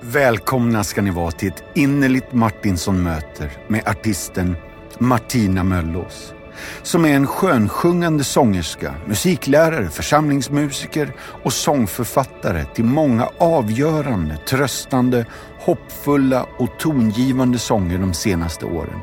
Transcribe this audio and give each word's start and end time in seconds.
Välkomna 0.00 0.84
ska 0.84 1.02
ni 1.02 1.10
vara 1.10 1.30
till 1.30 1.48
ett 1.48 1.64
innerligt 1.74 2.32
Martinsson-möter 2.32 3.50
med 3.68 3.88
artisten 3.88 4.56
Martina 4.98 5.64
Möllås. 5.64 6.34
Som 6.82 7.04
är 7.04 7.14
en 7.14 7.26
skönsjungande 7.26 8.24
sångerska, 8.24 8.94
musiklärare, 9.06 9.90
församlingsmusiker 9.90 11.12
och 11.42 11.52
sångförfattare 11.52 12.64
till 12.74 12.84
många 12.84 13.28
avgörande, 13.38 14.36
tröstande, 14.36 15.26
hoppfulla 15.60 16.46
och 16.58 16.78
tongivande 16.78 17.58
sånger 17.58 17.98
de 17.98 18.14
senaste 18.14 18.64
åren. 18.64 19.00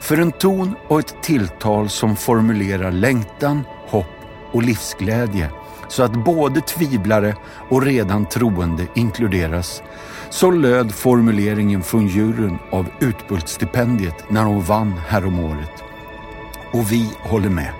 För 0.00 0.16
en 0.16 0.32
ton 0.32 0.74
och 0.88 0.98
ett 0.98 1.22
tilltal 1.22 1.88
som 1.88 2.16
formulerar 2.16 2.92
längtan, 2.92 3.62
hopp 3.88 4.06
och 4.52 4.62
livsglädje 4.62 5.50
så 5.88 6.02
att 6.02 6.24
både 6.24 6.60
tvivlare 6.60 7.36
och 7.68 7.82
redan 7.82 8.26
troende 8.26 8.86
inkluderas. 8.94 9.82
Så 10.30 10.50
löd 10.50 10.94
formuleringen 10.94 11.82
från 11.82 12.06
juryn 12.06 12.58
av 12.70 12.86
Utbultstipendiet 13.00 14.30
när 14.30 14.44
hon 14.44 14.62
vann 14.62 14.94
häromåret. 15.08 15.84
Och 16.72 16.92
vi 16.92 17.10
håller 17.22 17.50
med. 17.50 17.70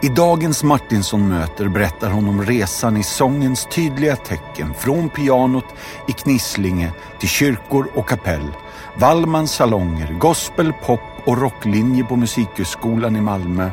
I 0.00 0.08
dagens 0.08 0.64
Martinsson 0.64 1.28
möter 1.28 1.68
berättar 1.68 2.10
hon 2.10 2.28
om 2.28 2.42
resan 2.42 2.96
i 2.96 3.02
sångens 3.02 3.68
tydliga 3.70 4.16
tecken 4.16 4.74
från 4.74 5.08
pianot 5.08 5.64
i 6.08 6.12
Knislinge 6.12 6.92
till 7.18 7.28
kyrkor 7.28 7.88
och 7.94 8.08
kapell, 8.08 8.48
Wallmans 8.96 9.52
salonger, 9.52 10.12
gospel, 10.18 10.72
pop 10.86 11.00
och 11.24 11.38
rocklinje 11.38 12.04
på 12.04 12.16
Musikhögskolan 12.16 13.16
i 13.16 13.20
Malmö, 13.20 13.70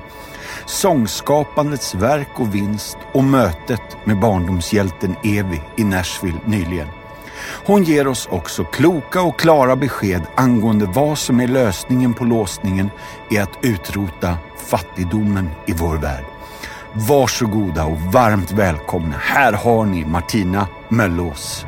sångskapandets 0.70 1.96
verk 1.96 2.40
och 2.40 2.56
vinst 2.56 2.98
och 3.14 3.24
mötet 3.24 3.82
med 4.04 4.20
barndomshjälten 4.20 5.16
Evi 5.24 5.62
i 5.76 5.84
Nashville 5.84 6.40
nyligen. 6.46 6.88
Hon 7.66 7.84
ger 7.84 8.08
oss 8.08 8.28
också 8.32 8.64
kloka 8.64 9.22
och 9.22 9.40
klara 9.40 9.76
besked 9.76 10.22
angående 10.36 10.86
vad 10.86 11.18
som 11.18 11.40
är 11.40 11.48
lösningen 11.48 12.14
på 12.14 12.24
låsningen 12.24 12.90
i 13.30 13.38
att 13.38 13.60
utrota 13.62 14.38
fattigdomen 14.58 15.50
i 15.68 15.74
vår 15.74 15.98
värld. 15.98 16.26
Varsågoda 16.94 17.86
och 17.86 18.00
varmt 18.00 18.52
välkomna. 18.52 19.16
Här 19.18 19.54
har 19.54 19.86
ni 19.86 20.06
Martina 20.06 20.68
Möllås. 20.90 21.66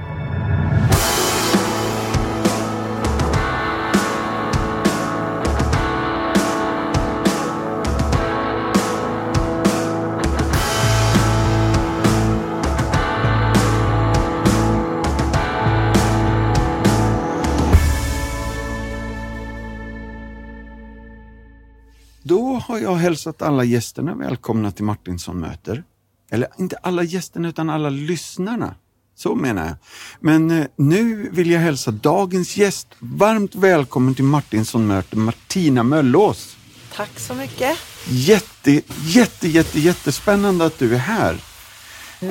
Jag 22.82 22.96
hälsat 22.96 23.42
alla 23.42 23.64
gästerna 23.64 24.16
välkomna 24.16 24.72
till 24.72 24.86
Martinsson 24.86 25.40
möter. 25.40 25.84
Eller 26.32 26.48
inte 26.58 26.78
alla 26.78 27.04
gästerna 27.04 27.50
utan 27.50 27.70
alla 27.70 27.90
lyssnarna. 27.90 28.76
Så 29.16 29.36
menar 29.36 29.66
jag. 29.66 29.76
Men 30.20 30.52
eh, 30.52 30.66
nu 30.76 31.30
vill 31.32 31.52
jag 31.52 31.60
hälsa 31.60 31.92
dagens 31.92 32.58
gäst 32.58 32.88
varmt 33.00 33.56
välkommen 33.56 34.16
till 34.16 34.24
Martinsson 34.24 34.88
möter, 34.88 35.18
Martina 35.18 35.84
Möllås. 35.84 36.58
Tack 36.96 37.20
så 37.20 37.34
mycket. 37.34 37.78
Jätte, 38.10 38.82
jätte, 39.06 39.48
jätte, 39.48 39.80
jättespännande 39.80 40.66
att 40.66 40.80
du 40.80 40.96
är 40.96 41.00
här. 41.00 41.38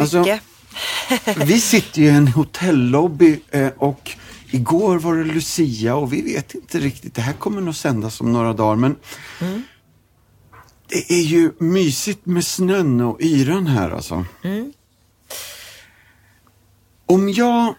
Alltså, 0.00 0.18
Mycket. 0.18 0.42
Vi 1.36 1.60
sitter 1.60 2.00
ju 2.00 2.06
i 2.06 2.10
en 2.10 2.28
hotellobby 2.28 3.40
eh, 3.50 3.68
och 3.76 4.16
igår 4.50 4.98
var 4.98 5.16
det 5.16 5.24
Lucia 5.24 5.94
och 5.96 6.12
vi 6.12 6.22
vet 6.22 6.54
inte 6.54 6.78
riktigt, 6.78 7.14
det 7.14 7.22
här 7.22 7.32
kommer 7.32 7.60
nog 7.60 7.74
sändas 7.74 8.20
om 8.20 8.32
några 8.32 8.52
dagar 8.52 8.76
men 8.76 8.96
det 10.90 11.12
är 11.12 11.22
ju 11.22 11.52
mysigt 11.58 12.26
med 12.26 12.44
snön 12.44 13.00
och 13.00 13.20
yran 13.20 13.66
här 13.66 13.90
alltså. 13.90 14.24
Om 17.06 17.30
jag 17.30 17.74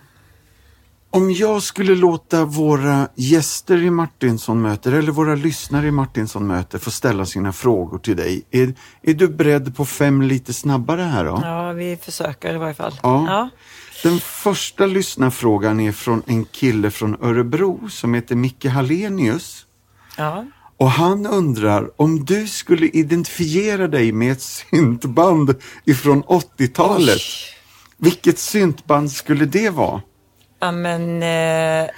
om 1.13 1.31
jag 1.31 1.63
skulle 1.63 1.95
låta 1.95 2.45
våra 2.45 3.07
gäster 3.15 3.77
i 3.77 3.89
Martinsson 3.89 4.61
möter 4.61 4.91
eller 4.91 5.11
våra 5.11 5.35
lyssnare 5.35 5.87
i 5.87 5.91
Martinsson 5.91 6.47
möter 6.47 6.79
få 6.79 6.91
ställa 6.91 7.25
sina 7.25 7.53
frågor 7.53 7.97
till 7.97 8.17
dig. 8.17 8.43
Är, 8.51 8.73
är 9.01 9.13
du 9.13 9.27
beredd 9.27 9.75
på 9.75 9.85
fem 9.85 10.21
lite 10.21 10.53
snabbare 10.53 11.01
här 11.01 11.25
då? 11.25 11.39
Ja, 11.43 11.71
vi 11.71 11.97
försöker 11.97 12.55
i 12.55 12.57
varje 12.57 12.73
fall. 12.73 12.99
Ja. 13.03 13.25
Ja. 13.27 13.49
Den 14.03 14.19
första 14.19 14.85
lyssnarfrågan 14.85 15.79
är 15.79 15.91
från 15.91 16.23
en 16.25 16.45
kille 16.45 16.91
från 16.91 17.23
Örebro 17.23 17.89
som 17.89 18.13
heter 18.13 18.35
Micke 18.35 18.65
Hallenius. 18.65 19.65
ja. 20.17 20.45
Och 20.81 20.91
han 20.91 21.25
undrar 21.25 22.01
om 22.01 22.25
du 22.25 22.47
skulle 22.47 22.87
identifiera 22.87 23.87
dig 23.87 24.11
med 24.11 24.31
ett 24.31 24.41
syntband 24.41 25.55
ifrån 25.85 26.23
80-talet. 26.23 27.15
Oj. 27.17 27.21
Vilket 27.97 28.39
syntband 28.39 29.11
skulle 29.11 29.45
det 29.45 29.69
vara? 29.69 30.01
Ja, 30.59 30.71
men 30.71 31.01
eh, 31.23 31.89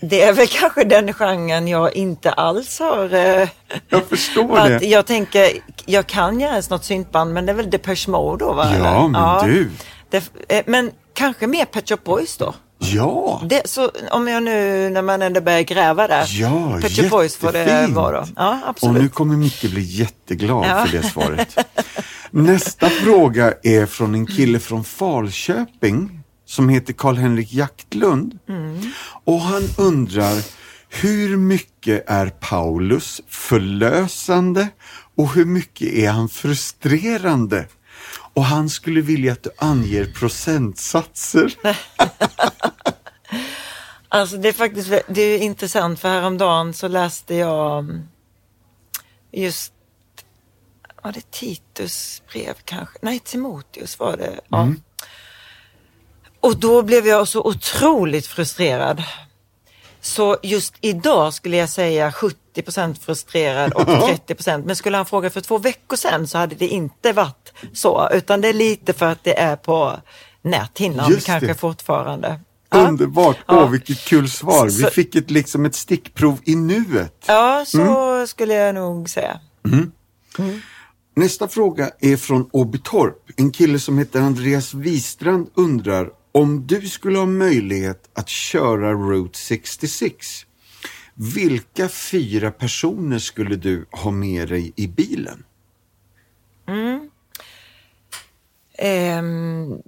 det 0.00 0.22
är 0.22 0.32
väl 0.32 0.46
kanske 0.46 0.84
den 0.84 1.12
genren 1.12 1.68
jag 1.68 1.96
inte 1.96 2.32
alls 2.32 2.78
har 2.78 3.14
eh, 3.14 3.48
Jag 3.88 4.04
förstår 4.08 4.44
varit- 4.48 4.80
det. 4.80 4.86
Jag 4.86 5.06
tänker, 5.06 5.48
jag 5.86 6.06
kan 6.06 6.40
göra 6.40 6.62
något 6.70 6.84
syntband, 6.84 7.32
men 7.34 7.46
det 7.46 7.52
är 7.52 7.56
väl 7.56 7.70
Depeche 7.70 8.10
Mode 8.10 8.44
då 8.44 8.52
va? 8.52 8.76
Ja, 8.78 9.08
men 9.08 9.48
du. 9.50 9.70
Det, 10.10 10.30
eh, 10.48 10.62
men 10.66 10.90
kanske 11.14 11.46
mer 11.46 11.64
Pet 11.64 11.88
Shop 11.88 11.98
Boys 12.04 12.36
då? 12.36 12.54
Ja, 12.78 13.42
Det, 13.48 13.62
så, 13.68 13.90
om 14.10 14.28
jag 14.28 14.42
nu, 14.42 14.90
när 14.90 15.02
man 15.02 15.22
ändå 15.22 15.40
börjar 15.40 15.62
gräva 15.62 16.08
där. 16.08 16.26
Ja, 16.30 16.78
Pet 16.82 16.92
Shop 16.96 17.08
Boys 17.08 17.36
får 17.36 17.52
det 17.52 17.86
vara. 17.90 18.26
Ja, 18.36 18.60
och 18.62 18.68
absolut. 18.68 19.02
nu 19.02 19.08
kommer 19.08 19.36
Micke 19.36 19.70
bli 19.70 19.82
jätteglad 19.82 20.66
Ja. 20.68 20.86
för 20.86 20.96
det 20.98 21.02
svaret. 21.02 21.56
Nästa 22.30 22.88
fråga 22.90 23.54
är 23.62 23.86
från 23.86 24.14
en 24.14 24.26
kille 24.26 24.58
från 24.60 24.84
Falköping 24.84 26.20
som 26.46 26.68
heter 26.68 26.92
Karl-Henrik 26.92 27.52
Jaktlund. 27.52 28.38
Mm. 28.48 28.92
Och 29.24 29.40
han 29.40 29.62
undrar 29.78 30.42
hur 30.88 31.36
mycket 31.36 32.10
är 32.10 32.26
Paulus 32.26 33.20
förlösande 33.28 34.68
och 35.16 35.34
hur 35.34 35.44
mycket 35.44 35.88
är 35.92 36.10
han 36.10 36.28
frustrerande? 36.28 37.64
Och 38.36 38.44
han 38.44 38.68
skulle 38.68 39.00
vilja 39.00 39.32
att 39.32 39.42
du 39.42 39.50
anger 39.58 40.04
procentsatser. 40.04 41.54
Alltså 44.08 44.36
det 44.36 44.48
är 44.48 44.52
faktiskt 44.52 44.90
det 45.08 45.22
är 45.22 45.38
intressant 45.38 46.00
för 46.00 46.08
häromdagen 46.08 46.74
så 46.74 46.88
läste 46.88 47.34
jag 47.34 47.78
mm, 47.78 48.08
just, 49.32 49.72
var 51.02 51.12
det 51.12 51.30
Titus 51.30 52.22
brev 52.32 52.54
kanske? 52.64 52.98
Nej, 53.02 53.18
Timoteus 53.18 53.98
var 53.98 54.16
det. 54.16 54.40
Ja. 54.48 54.72
Och 56.40 56.58
då 56.58 56.82
blev 56.82 57.06
jag 57.06 57.28
så 57.28 57.42
otroligt 57.42 58.26
frustrerad. 58.26 59.02
Så 60.06 60.36
just 60.42 60.74
idag 60.80 61.34
skulle 61.34 61.56
jag 61.56 61.68
säga 61.68 62.10
70% 62.56 63.00
frustrerad 63.00 63.72
och 63.72 63.82
30% 63.88 64.62
Men 64.66 64.76
skulle 64.76 64.96
han 64.96 65.06
fråga 65.06 65.30
för 65.30 65.40
två 65.40 65.58
veckor 65.58 65.96
sedan 65.96 66.26
så 66.28 66.38
hade 66.38 66.54
det 66.54 66.68
inte 66.68 67.12
varit 67.12 67.52
så. 67.72 68.08
Utan 68.12 68.40
det 68.40 68.48
är 68.48 68.52
lite 68.52 68.92
för 68.92 69.06
att 69.06 69.24
det 69.24 69.38
är 69.38 69.56
på 69.56 69.92
näthinnan 70.42 71.10
Just 71.10 71.26
kanske 71.26 71.46
det. 71.46 71.54
fortfarande. 71.54 72.40
Underbart! 72.70 73.36
Ja. 73.46 73.62
Åh, 73.64 73.70
vilket 73.70 73.98
kul 74.04 74.30
svar. 74.30 74.64
Vi 74.66 74.70
Så- 74.82 74.90
fick 74.90 75.14
ett, 75.14 75.30
liksom 75.30 75.64
ett 75.66 75.74
stickprov 75.74 76.38
i 76.44 76.54
nuet. 76.54 77.24
Ja, 77.26 77.64
så 77.66 77.80
Mm. 77.80 78.26
skulle 78.26 78.54
jag 78.54 78.74
nog 78.74 79.10
säga. 79.10 79.40
Nästa 81.16 81.48
fråga 81.48 81.90
är 82.00 82.16
från 82.16 82.48
Åbytorp. 82.52 83.16
En 83.36 83.50
kille 83.52 83.78
som 83.78 83.98
heter 83.98 84.20
Andreas 84.20 84.74
Wistrand 84.74 85.48
undrar 85.54 86.10
om 86.36 86.66
du 86.66 86.88
skulle 86.88 87.18
ha 87.18 87.26
möjlighet 87.26 88.10
att 88.14 88.28
köra 88.28 88.92
Route 88.92 89.38
66. 89.38 90.46
Vilka 91.14 91.88
fyra 91.88 92.50
personer 92.50 93.18
skulle 93.18 93.56
du 93.56 93.86
ha 93.90 94.10
med 94.10 94.48
dig 94.48 94.72
i 94.76 94.86
bilen? 94.86 95.44
Ehm, 98.78 99.82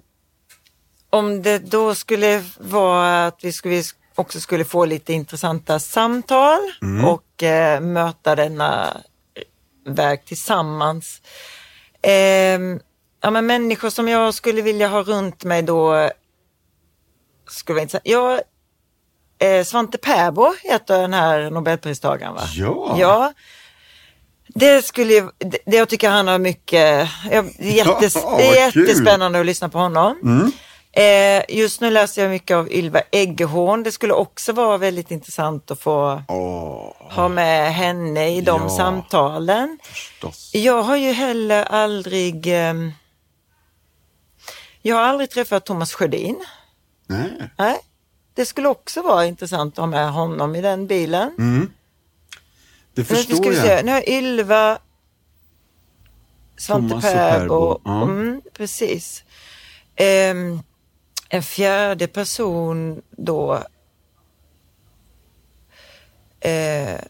om 1.11 1.43
det 1.43 1.59
då 1.59 1.95
skulle 1.95 2.45
vara 2.59 3.27
att 3.27 3.45
vi 3.45 3.53
skulle, 3.53 3.83
också 4.15 4.41
skulle 4.41 4.65
få 4.65 4.85
lite 4.85 5.13
intressanta 5.13 5.79
samtal 5.79 6.61
och 7.05 7.43
eh, 7.43 7.81
möta 7.81 8.35
denna 8.37 8.97
väg 9.87 10.25
tillsammans. 10.25 11.23
Ehm, 12.03 12.81
ja, 13.21 13.31
men 13.31 13.47
människor 13.47 13.91
som 13.91 14.09
jag 14.09 14.35
skulle 14.35 14.63
vilja 14.63 14.89
ha 14.89 15.03
runt 15.03 15.45
mig 15.45 15.63
då 15.63 16.11
skulle 17.49 17.75
vara 17.75 17.83
intressant. 17.83 18.03
Ja, 18.07 18.41
eh, 19.47 19.65
Svante 19.65 19.99
Pääbo 19.99 20.55
heter 20.63 20.99
den 21.01 21.13
här 21.15 21.51
Nobelpristagaren 21.51 22.35
va? 22.35 22.43
Ja. 22.55 22.97
Ja. 22.99 23.33
Det 24.55 24.83
skulle 24.85 25.13
ju, 25.13 25.29
det, 25.39 25.59
det 25.67 25.77
jag 25.77 25.89
tycker 25.89 26.11
han 26.11 26.29
har 26.29 26.39
mycket, 26.39 27.09
ja, 27.31 27.43
det 27.59 27.81
är, 27.81 27.87
jättes, 27.87 28.15
Ja, 28.23 28.35
det 28.39 28.59
är 28.59 28.65
vad 28.65 28.73
kul. 28.73 28.89
jättespännande 28.89 29.41
att 29.41 29.47
lyssna 29.47 29.69
på 29.69 29.79
honom. 29.79 30.53
Eh, 30.93 31.43
just 31.49 31.81
nu 31.81 31.91
läser 31.91 32.23
jag 32.23 32.31
mycket 32.31 32.57
av 32.57 32.73
Ylva 32.73 33.01
Eggehorn. 33.13 33.83
Det 33.83 33.93
skulle 33.93 34.13
också 34.13 34.53
vara 34.53 34.79
väldigt 34.79 35.11
intressant 35.11 35.71
att 35.71 35.81
få 35.81 36.23
Åh, 36.29 36.93
ha 37.13 37.29
med 37.29 37.75
henne 37.75 38.29
i 38.37 38.41
de 38.41 38.63
Ja. 38.63 38.77
samtalen. 38.77 39.79
förstås. 39.83 40.51
Jag 40.55 40.83
har 40.83 40.97
ju 40.97 41.13
heller 41.13 41.65
aldrig 41.65 42.47
ehm, 42.47 42.93
jag 44.83 44.97
har 44.97 45.03
aldrig 45.03 45.31
träffat 45.31 45.67
Thomas 45.67 45.95
Sjödin. 45.95 46.45
Nej. 47.09 47.51
Nej. 47.59 47.79
Det 48.35 48.47
skulle 48.47 48.69
också 48.69 49.03
vara 49.03 49.27
intressant 49.27 49.75
att 49.75 49.79
ha 49.79 49.87
med 49.87 50.13
honom 50.13 50.57
i 50.57 50.61
den 50.61 50.87
bilen. 50.87 51.35
Mm. 51.39 51.73
Det 52.95 53.01
Nu 53.01 53.05
ska 53.05 53.15
förstår 53.15 53.51
vi 53.51 53.57
se. 53.57 53.67
jag. 53.67 53.85
Nu 53.85 53.93
har 53.93 54.09
Ylva, 54.09 54.79
Svante. 56.57 57.01
Perbo, 57.01 57.81
ja. 57.85 58.03
Mm, 58.03 58.43
precis. 58.53 59.25
Ehm, 59.97 60.61
en 61.29 61.43
fjärde 61.43 62.07
person 62.09 63.03
då. 63.11 63.63
Eh, 66.41 67.01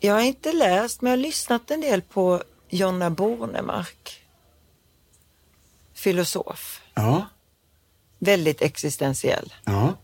jag 0.00 0.14
har 0.14 0.20
inte 0.20 0.52
läst, 0.52 1.00
men 1.02 1.10
jag 1.10 1.18
har 1.18 1.22
lyssnat 1.22 1.70
en 1.70 1.80
del 1.80 2.02
på 2.02 2.42
Jonna 2.68 3.10
Bornemark. 3.10 4.20
Filosof. 5.94 6.82
Ja, 6.94 7.26
Väldigt 8.24 8.62
existentiell. 8.62 9.52
ja. 9.64 9.94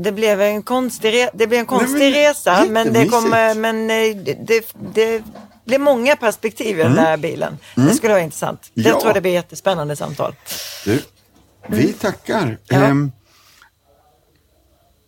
Det 0.00 0.12
blev 0.12 0.40
en 0.40 0.62
konstig, 0.62 1.28
det 1.34 1.46
blev 1.46 1.60
en 1.60 1.66
konstig 1.66 1.98
men 1.98 2.12
resa, 2.12 2.64
men 2.70 2.92
det, 2.92 3.08
kom, 3.08 3.30
men 3.56 3.90
eh, 3.90 4.16
det, 4.16 4.74
det, 4.94 5.22
blev 5.64 5.80
många 5.80 6.16
perspektiv 6.16 6.78
i 6.80 6.82
den 6.82 6.94
där 6.94 7.16
bilen. 7.16 7.58
Det 7.74 7.94
skulle 7.94 8.12
vara 8.12 8.22
intressant. 8.22 8.70
Jag 8.74 8.86
Mm. 8.86 8.94
Ja. 8.96 9.00
tror 9.02 9.14
det 9.14 9.20
blir 9.20 9.32
jättespännande 9.32 9.96
samtal. 9.96 10.34
Du, 10.84 11.02
vi 11.68 11.92
tackar. 11.92 12.42
Mm. 12.42 12.56
Ja. 12.68 12.76
Ehm, 12.84 13.12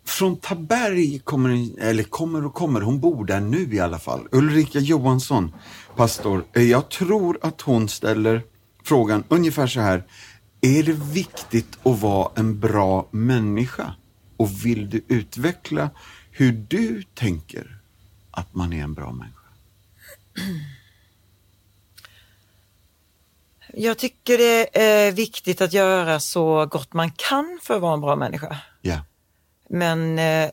från 0.07 0.37
Taberg 0.37 1.19
kommer, 1.19 1.81
eller 1.81 2.03
kommer 2.03 2.47
och 2.47 2.55
kommer, 2.55 2.81
hon 2.81 3.01
bor 3.01 3.25
där 3.25 3.41
nu 3.41 3.75
i 3.75 3.81
alla 3.81 3.99
fall. 3.99 4.29
Ulrika 4.33 4.79
Johansson, 4.79 5.55
pastor. 5.97 6.45
Eh, 6.53 6.63
Jag 6.63 6.89
tror 6.89 7.39
att 7.43 7.61
hon 7.61 7.89
ställer 7.89 8.43
frågan 8.85 9.25
ungefär 9.29 9.67
så 9.67 9.81
här. 9.81 10.05
Är 10.61 10.83
det 10.83 10.93
viktigt 10.93 11.79
att 11.87 12.01
vara 12.01 12.33
en 12.37 12.61
bra 12.61 13.09
människa? 13.11 13.95
Och 14.37 14.67
vill 14.67 14.91
du 14.91 15.05
utveckla 15.09 15.91
hur 16.31 16.53
du 16.53 17.03
tänker 17.03 17.81
att 18.31 18.55
man 18.55 18.73
är 18.73 18.83
en 18.83 18.95
bra 18.95 19.13
människa? 19.13 19.41
Jag 23.75 23.99
tycker 23.99 24.39
det 24.39 24.81
är 24.83 25.13
viktigt 25.13 25.61
att 25.61 25.73
göra 25.73 26.21
så 26.21 26.67
gott 26.67 26.93
man 26.93 27.11
kan 27.11 27.59
för 27.63 27.75
att 27.75 27.83
vara 27.83 27.95
en 27.95 28.01
bra 28.01 28.17
människa. 28.17 28.57
Ja, 28.81 29.05
Men 29.69 30.19
eh, 30.19 30.51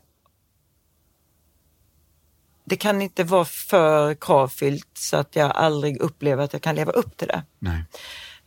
det 2.65 2.75
kan 2.75 3.01
inte 3.01 3.23
vara 3.23 3.45
för 3.45 4.13
kravfyllt 4.13 4.89
så 4.97 5.17
att 5.17 5.35
jag 5.35 5.51
aldrig 5.51 5.97
upplever 5.97 6.43
att 6.43 6.53
jag 6.53 6.61
kan 6.61 6.75
leva 6.75 6.91
upp 6.91 7.17
till 7.17 7.27
det. 7.27 7.43
nej. 7.59 7.83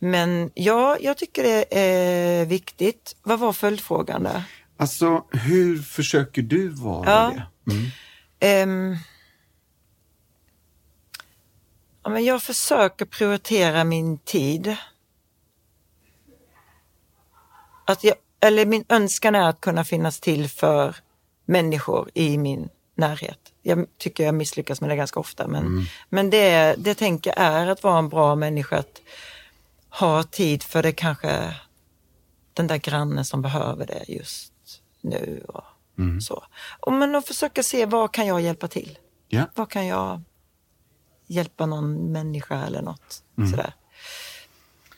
Men 0.03 0.51
ja, 0.53 0.97
jag 1.01 1.17
tycker 1.17 1.43
det 1.43 1.77
är 1.79 2.45
viktigt. 2.45 3.15
Vad 3.23 3.39
var 3.39 3.53
följdfrågan 3.53 4.23
där? 4.23 4.43
Alltså, 4.77 5.25
hur 5.31 5.77
försöker 5.81 6.41
du 6.41 6.69
vara 6.69 7.09
Ja. 7.09 7.33
det? 7.65 7.71
Mm. 7.73 7.87
Ehm, 8.39 8.97
ja, 12.03 12.09
men 12.09 12.25
jag 12.25 12.43
försöker 12.43 13.05
prioritera 13.05 13.83
min 13.83 14.17
tid. 14.17 14.75
Att 17.85 18.03
jag, 18.03 18.15
eller 18.39 18.65
min 18.65 18.85
önskan 18.89 19.35
är 19.35 19.49
att 19.49 19.61
kunna 19.61 19.83
finnas 19.83 20.19
till 20.19 20.49
för 20.49 20.95
människor 21.45 22.09
i 22.13 22.37
min 22.37 22.69
närhet. 22.95 23.39
Jag 23.61 23.85
tycker 23.97 24.23
jag 24.25 24.35
misslyckas 24.35 24.81
med 24.81 24.89
det 24.89 24.95
ganska 24.95 25.19
ofta 25.19 25.47
men, 25.47 25.85
men 26.09 26.29
det, 26.29 26.75
det 26.77 26.95
tänker 26.95 27.33
är 27.37 27.67
att 27.67 27.83
vara 27.83 27.99
en 27.99 28.09
bra 28.09 28.35
människa. 28.35 28.77
Att 28.77 29.01
ha 29.99 30.23
tid 30.23 30.63
för 30.63 30.83
det 30.83 30.91
kanske 30.91 31.55
den 32.53 32.67
där 32.67 32.77
grannen 32.77 33.25
som 33.25 33.41
behöver 33.41 33.85
det 33.85 34.03
just 34.07 34.53
nu. 35.01 35.45
Och 35.47 35.63
så. 36.23 36.43
Och 36.79 36.93
men 36.93 37.15
att 37.15 37.27
försöka 37.27 37.63
se 37.63 37.85
vad 37.85 38.11
kan 38.11 38.27
jag 38.27 38.41
hjälpa 38.41 38.67
till? 38.67 38.97
Ja. 39.27 39.45
Vad 39.55 39.69
kan 39.69 39.87
jag 39.87 40.21
hjälpa 41.27 41.65
någon 41.65 42.11
människa 42.11 42.65
eller 42.65 42.81
något 42.81 43.23
sådär. 43.51 43.73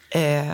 Eh, 0.10 0.54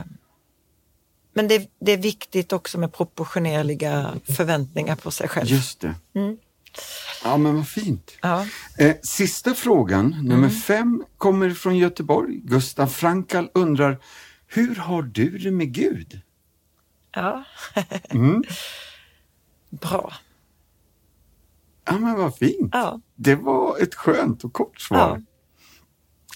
men 1.33 1.47
det, 1.47 1.71
det 1.79 1.91
är 1.91 1.97
viktigt 1.97 2.53
också 2.53 2.79
med 2.79 2.93
proportionerliga 2.93 4.13
förväntningar 4.37 4.95
på 4.95 5.11
sig 5.11 5.27
själv. 5.27 5.47
Just 5.47 5.79
det. 5.79 5.95
Mm. 6.15 6.37
Ja, 7.23 7.37
men 7.37 7.55
vad 7.55 7.67
fint. 7.67 8.11
Ja. 8.21 8.45
Eh, 8.77 8.95
sista 9.03 9.53
frågan, 9.53 10.09
nummer 10.09 10.47
Mm. 10.47 10.49
fem, 10.51 11.03
kommer 11.17 11.49
från 11.49 11.77
Göteborg. 11.77 12.35
Gustav 12.43 12.87
Frankal 12.87 13.49
undrar, 13.53 13.97
hur 14.49 14.75
har 14.75 15.01
du 15.01 15.37
det 15.37 15.51
med 15.51 15.73
Gud? 15.73 16.21
ja. 17.15 17.43
Mm. 18.09 18.43
Bra. 19.69 20.13
Ja, 21.85 21.97
men 21.97 22.15
vad 22.17 22.35
fint. 22.35 22.69
Ja. 22.73 22.99
Det 23.15 23.35
var 23.35 23.77
ett 23.83 23.95
skönt 23.95 24.43
och 24.43 24.53
kort 24.53 24.81
svar. 24.81 25.23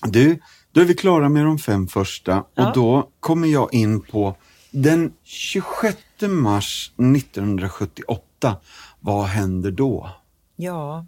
Du, 0.07 0.39
då 0.71 0.81
är 0.81 0.85
vi 0.85 0.93
klara 0.93 1.29
med 1.29 1.45
de 1.45 1.57
fem 1.59 1.87
första 1.87 2.41
och 2.41 2.47
Ja. 2.55 2.71
då 2.75 3.09
kommer 3.19 3.47
jag 3.47 3.73
in 3.73 4.01
på 4.01 4.35
den 4.71 5.13
26 5.23 5.97
mars 6.21 6.91
1978. 6.97 8.57
Vad 8.99 9.25
händer 9.25 9.71
då? 9.71 10.09
ja, 10.55 11.05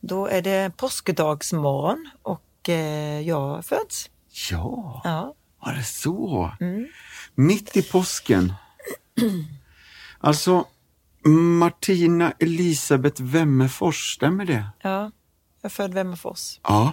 då 0.00 0.26
är 0.26 0.42
det 0.42 0.72
påskdagsmorgon 0.76 2.10
och 2.22 2.68
eh, 2.68 3.20
jag 3.20 3.64
föds. 3.64 4.10
Ja, 4.50 5.00
Ja. 5.04 5.34
Var 5.60 5.72
det 5.72 5.84
så? 5.84 6.50
Mm. 6.60 6.86
Mitt 7.34 7.76
i 7.76 7.82
påsken. 7.82 8.52
Alltså, 10.20 10.64
Martina 11.58 12.32
Elisabeth 12.38 13.22
Wemmerfors, 13.22 14.14
stämmer 14.14 14.44
det? 14.44 14.64
ja, 14.82 15.00
jag 15.00 15.10
är 15.62 15.68
född 15.68 15.94
Vemmerfors. 15.94 16.60
Ja. 16.62 16.92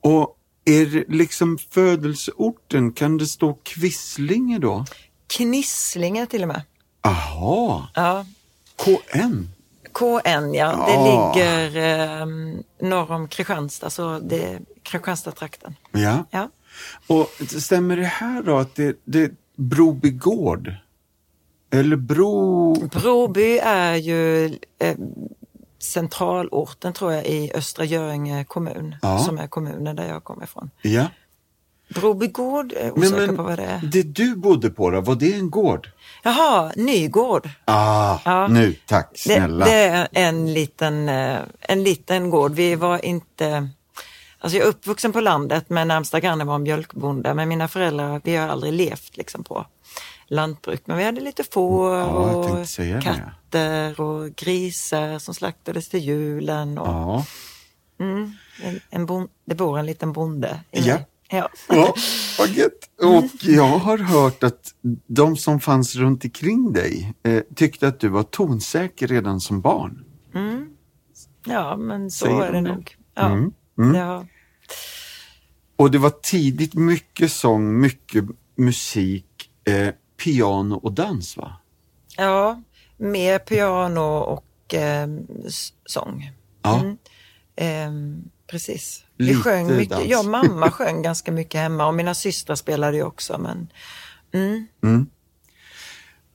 Och 0.00 0.36
är 0.64 1.04
liksom 1.12 1.58
födelseorten, 1.70 2.92
kan 2.92 3.18
det 3.18 3.26
stå 3.26 3.54
Quislinge 3.62 4.58
då? 4.58 4.84
Knisslinge 5.26 6.26
till 6.26 6.42
och 6.42 6.48
med. 6.48 6.62
Aha, 7.02 7.88
Ja, 7.94 8.26
KN. 8.76 9.48
KN 9.92 10.54
ja, 10.54 10.86
det 10.86 10.94
Ja. 10.94 11.32
ligger 11.34 11.76
eh, 12.20 12.26
norr 12.88 13.10
om 13.10 13.28
Kristianstad, 13.28 13.90
så 13.90 14.18
det 14.18 14.44
är 14.44 14.60
Kristianstad-trakten. 14.82 15.76
Ja. 15.92 16.24
Ja. 16.30 16.50
Och 17.06 17.28
stämmer 17.48 17.96
det 17.96 18.04
här 18.04 18.42
då 18.42 18.56
att 18.58 18.74
det, 18.74 18.96
det 19.04 19.22
är 19.22 19.30
Broby 19.56 20.10
gård? 20.10 20.74
Eller 21.72 21.96
Bro... 21.96 22.74
Broby 22.88 23.58
är 23.62 23.94
ju 23.94 24.44
eh, 24.78 24.96
centralorten 25.78 26.92
tror 26.92 27.12
jag 27.12 27.26
i 27.26 27.52
Östra 27.54 27.84
Göinge 27.84 28.44
kommun, 28.44 28.94
Ja. 29.02 29.18
som 29.18 29.38
är 29.38 29.46
kommunen 29.46 29.96
där 29.96 30.08
jag 30.08 30.24
kommer 30.24 30.44
ifrån. 30.44 30.70
Ja. 30.82 31.06
Broby 31.94 32.26
gård, 32.26 32.72
är 32.72 32.84
Men, 32.84 32.92
osäker 32.92 33.26
men 33.26 33.36
på 33.36 33.42
vad 33.42 33.58
det 33.58 33.64
är. 33.64 33.80
det 33.92 34.02
du 34.02 34.36
bodde 34.36 34.70
på 34.70 34.90
då, 34.90 35.00
var 35.00 35.14
det 35.14 35.32
en 35.34 35.50
gård? 35.50 35.90
Jaha, 36.22 36.72
Nygård. 36.76 37.48
Ah, 37.64 38.18
Ja. 38.24 38.48
nu 38.48 38.74
tack 38.86 39.10
Det, 39.12 39.18
snälla. 39.18 39.64
det 39.64 39.72
är 39.84 40.08
en 40.12 40.52
liten, 40.54 41.08
eh, 41.08 41.38
en 41.60 41.82
liten 41.82 42.30
gård. 42.30 42.52
Vi 42.54 42.74
var 42.74 43.04
inte... 43.04 43.68
Alltså 44.42 44.58
jag 44.58 44.66
är 44.66 44.70
uppvuxen 44.70 45.12
på 45.12 45.20
landet 45.20 45.64
men 45.68 45.88
närmsta 45.88 46.20
grannen 46.20 46.46
var 46.46 46.54
en 46.54 46.62
mjölkbonde. 46.62 47.34
Men 47.34 47.48
mina 47.48 47.68
föräldrar, 47.68 48.20
vi 48.24 48.36
har 48.36 48.48
aldrig 48.48 48.72
levt 48.72 49.16
liksom 49.16 49.44
på 49.44 49.66
lantbruk. 50.26 50.82
Men 50.84 50.96
vi 50.98 51.04
hade 51.04 51.20
lite 51.20 51.44
får 51.44 52.04
och 52.14 52.56
katter 53.02 54.00
och 54.00 54.36
grisar 54.36 55.18
som 55.18 55.34
slaktades 55.34 55.88
till 55.88 56.00
julen. 56.00 56.78
Och, 56.78 56.86
Ja. 56.88 57.24
mm, 58.00 58.32
en, 58.62 58.80
en 58.90 59.06
bon, 59.06 59.28
det 59.44 59.54
bor 59.54 59.78
en 59.78 59.86
liten 59.86 60.12
bonde 60.12 60.60
i 60.70 60.80
Ja. 60.80 60.94
mig. 60.94 61.06
Ja. 61.32 61.48
Ja, 61.68 61.94
vad 62.38 62.48
gött. 62.48 62.90
Och 63.02 63.24
jag 63.42 63.78
har 63.78 63.98
hört 63.98 64.42
att 64.42 64.74
de 65.06 65.36
som 65.36 65.60
fanns 65.60 65.96
runt 65.96 66.24
omkring 66.24 66.72
dig 66.72 67.12
eh, 67.22 67.42
tyckte 67.56 67.88
att 67.88 68.00
du 68.00 68.08
var 68.08 68.22
tonsäker 68.22 69.06
redan 69.06 69.40
som 69.40 69.60
barn. 69.60 70.04
ja, 71.46 71.76
men 71.76 72.10
så 72.10 72.24
Säger 72.26 72.40
är 72.42 72.46
det 72.46 72.58
de 72.58 72.64
det? 72.64 72.72
nog. 72.74 72.96
Ja. 73.14 73.26
Mm, 73.26 73.52
mm. 73.80 73.94
Ja. 73.94 74.26
Och 75.76 75.90
det 75.90 75.98
var 75.98 76.10
tidigt 76.10 76.74
mycket 76.74 77.32
sång, 77.32 77.80
mycket 77.80 78.24
musik, 78.56 79.50
eh, 79.64 79.94
piano 80.24 80.74
och 80.74 80.92
dans 80.92 81.36
va? 81.36 81.56
Ja, 82.16 82.62
mer 82.96 83.38
piano 83.38 84.00
och 84.18 84.74
eh, 84.74 85.08
sång. 85.86 86.30
Ja. 86.62 86.80
Mm. 86.80 86.96
Ehm, 87.56 88.22
precis. 88.46 89.04
Vi 89.16 89.24
Lite 89.24 89.38
sjöng 89.40 89.66
mycket. 89.76 89.90
dans. 89.90 90.04
Ja, 90.06 90.22
mamma 90.22 90.70
sjöng 90.70 91.02
ganska 91.02 91.32
mycket 91.32 91.60
hemma 91.60 91.86
och 91.86 91.94
mina 91.94 92.14
systrar 92.14 92.56
spelade 92.56 92.96
ju 92.96 93.02
också. 93.02 93.38
Men, 93.38 93.68
Mm. 94.32 95.06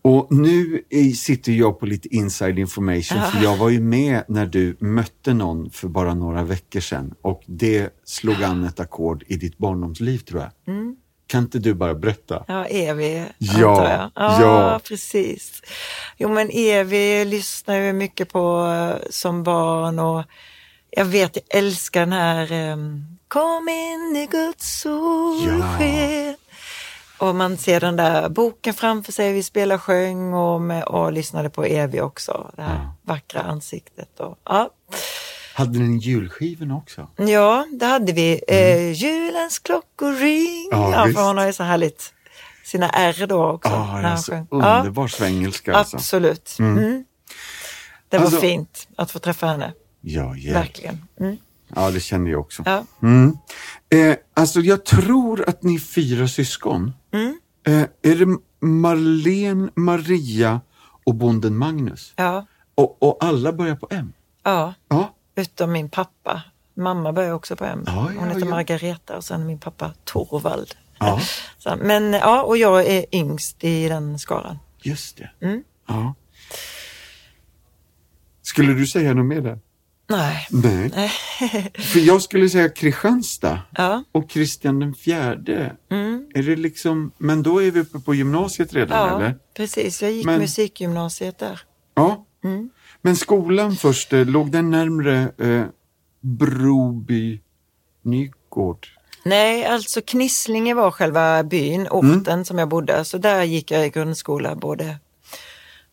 Och 0.06 0.28
nu 0.32 0.84
sitter 1.16 1.52
jag 1.52 1.80
på 1.80 1.86
lite 1.86 2.16
inside 2.16 2.60
information 2.60 3.22
för 3.32 3.44
jag 3.44 3.58
var 3.58 3.70
ju 3.70 3.80
med 3.80 4.24
när 4.28 4.46
du 4.46 4.78
mötte 4.80 5.34
någon 5.34 5.70
för 5.70 5.88
bara 5.88 6.14
några 6.14 6.44
veckor 6.44 6.80
sedan 6.80 7.14
och 7.22 7.44
det 7.46 7.90
slog 8.04 8.44
an 8.44 8.64
ett 8.64 8.80
ackord 8.80 9.24
i 9.28 9.36
ditt 9.36 9.58
barndomsliv 9.58 10.18
tror 10.18 10.42
jag. 10.42 10.52
Kan 11.28 11.44
inte 11.44 11.60
du 11.60 11.74
bara 11.74 11.96
berätta? 11.96 12.46
Ja, 12.48 12.66
Evi 12.66 13.26
Ja, 13.38 13.70
antar 13.70 13.92
jag. 13.92 14.12
Ja, 14.16 14.42
ja. 14.42 14.80
precis. 14.84 15.62
Jo, 16.18 16.30
men 16.30 16.50
Evi 16.54 17.26
lyssnar 17.26 17.76
ju 17.76 17.94
mycket 17.94 18.34
på 18.34 18.68
eh, 18.68 19.08
som 19.10 19.44
barn 19.44 20.00
och 20.00 20.24
jag 20.90 21.06
vet, 21.06 21.36
jag 21.36 21.60
älskar 21.60 22.00
den 22.00 22.14
här 22.14 22.52
ehm, 22.52 23.06
Kom 23.28 23.70
in 23.70 24.16
i 24.16 24.28
Guds 24.32 24.82
solsken. 24.82 26.36
Och 27.18 27.36
man 27.36 27.58
ser 27.58 27.80
den 27.80 27.96
där 27.96 28.30
boken 28.30 28.74
framför 28.74 29.12
sig, 29.12 29.34
vi 29.34 29.44
spelar 29.44 29.78
sjöng 29.78 30.34
och, 30.34 30.62
med, 30.62 30.84
och 30.84 31.12
lyssnade 31.14 31.50
på 31.50 31.64
Evi 31.66 32.02
också. 32.02 32.52
Det 32.56 32.62
här 32.62 32.90
vackra 33.02 33.42
ansiktet. 33.42 34.20
Och, 34.20 34.38
ja. 34.44 34.70
Hade 35.56 35.80
ni 35.80 35.98
julskivan 35.98 36.72
också? 36.72 37.08
ja, 37.18 37.66
det 37.80 37.86
hade 37.86 38.14
vi. 38.14 38.42
Eh, 38.48 38.92
julens 38.92 39.60
klockor 39.60 40.14
ring. 40.14 40.68
Ja, 40.72 40.92
Ja, 41.08 41.14
för 41.14 41.28
hon 41.28 41.38
har 41.38 41.46
ju 41.46 41.54
så 41.54 41.64
härligt 41.64 42.14
sina 42.66 42.90
R 42.90 43.26
då 43.30 43.46
också. 43.46 43.70
Ja, 43.72 43.94
när 43.94 44.02
det 44.02 44.08
är 44.08 44.16
så 44.16 44.32
sjöng. 44.32 44.48
underbar 44.52 45.08
svengelska 45.08 45.74
alltså. 45.76 45.98
Absolut. 45.98 46.56
Mm. 46.60 47.06
Det 48.10 48.18
var 48.18 48.26
Alltså- 48.26 48.40
fint 48.42 48.88
att 48.96 49.12
få 49.12 49.20
träffa 49.20 49.48
henne. 49.48 49.74
Ja, 50.02 50.36
yeah. 50.36 50.60
Verkligen. 50.62 51.08
Mm. 51.20 51.38
ja, 51.76 51.92
det 51.92 52.00
kände 52.00 52.30
jag 52.32 52.40
också. 52.40 52.64
Ja. 52.66 52.84
Mm. 53.02 53.38
Eh, 53.90 54.16
alltså 54.34 54.60
jag 54.60 54.86
tror 54.86 55.50
att 55.50 55.64
ni 55.64 55.76
är 55.76 55.80
fyra 55.80 56.28
syskon. 56.28 56.94
Mm. 57.16 57.40
Eh, 57.68 58.12
är 58.12 58.16
det 58.16 58.38
Marlene, 58.68 59.70
Maria 59.76 60.62
och 61.06 61.16
bonden 61.16 61.58
Magnus? 61.58 62.14
Ja. 62.16 62.46
Och, 62.76 63.04
och 63.04 63.18
alla 63.24 63.54
börjar 63.54 63.76
på 63.76 63.88
M? 63.92 64.14
ja, 64.44 64.74
Ja. 64.90 65.16
utom 65.36 65.72
min 65.72 65.90
pappa. 65.90 66.42
Mamma 66.74 67.14
börjar 67.14 67.32
också 67.34 67.56
på 67.56 67.66
M. 67.66 67.84
Ja, 67.86 68.12
ja, 68.14 68.20
Hon 68.20 68.30
heter. 68.30 68.46
Margareta 68.46 69.18
och 69.18 69.24
sen 69.24 69.46
min 69.46 69.60
pappa 69.60 69.94
Torvald. 70.04 70.76
Ja. 71.00 71.20
Så, 71.58 71.76
men 71.82 72.14
ja, 72.14 72.44
och 72.44 72.58
jag 72.58 72.86
är 72.86 73.06
yngst 73.16 73.64
i 73.64 73.88
den 73.90 74.20
skaran. 74.20 74.60
Just 74.82 75.18
det. 75.18 75.30
Mm. 75.42 75.64
Ja. 75.88 76.14
Skulle 78.42 78.74
du 78.74 78.88
säga 78.88 79.14
något 79.14 79.26
mer 79.26 79.42
där? 79.42 79.60
Nej. 80.08 80.48
Nej. 80.52 80.90
För 81.94 82.00
jag 82.00 82.22
skulle 82.22 82.50
säga 82.50 82.70
Kristianstad 82.70 83.60
Ja. 83.72 84.04
och 84.12 84.30
Kristian 84.30 84.80
den 84.80 84.94
fjärde. 84.94 85.76
Mm. 85.92 86.28
Är 86.34 86.44
det 86.44 86.56
liksom, 86.56 87.12
men 87.18 87.44
då 87.44 87.64
är 87.64 87.72
vi 87.72 87.80
uppe 87.80 88.00
på 88.00 88.16
gymnasiet 88.16 88.74
redan 88.74 88.98
Ja, 89.10 89.16
eller? 89.20 89.36
precis. 89.54 90.02
Jag 90.02 90.12
gick 90.12 90.26
Men- 90.26 90.40
musikgymnasiet 90.40 91.40
där. 91.40 91.62
Ja. 91.96 92.26
Mm. 92.44 92.70
Men 93.02 93.16
skolan 93.16 93.76
först, 93.76 94.14
eh, 94.14 94.26
låg 94.26 94.52
den 94.52 94.72
närmre 94.72 95.32
eh, 95.38 95.66
Broby 96.22 97.42
Nygård? 98.02 98.88
Nej, 99.24 99.66
alltså 99.66 100.02
Knislinge 100.02 100.74
var 100.74 100.92
själva 100.92 101.44
byn, 101.44 101.88
orten 101.92 102.46
som 102.46 102.58
jag 102.58 102.70
bodde. 102.70 103.06
Så 103.06 103.18
där 103.18 103.44
gick 103.44 103.72
jag 103.72 103.86
i 103.86 103.90
grundskola, 103.90 104.56
både 104.56 104.98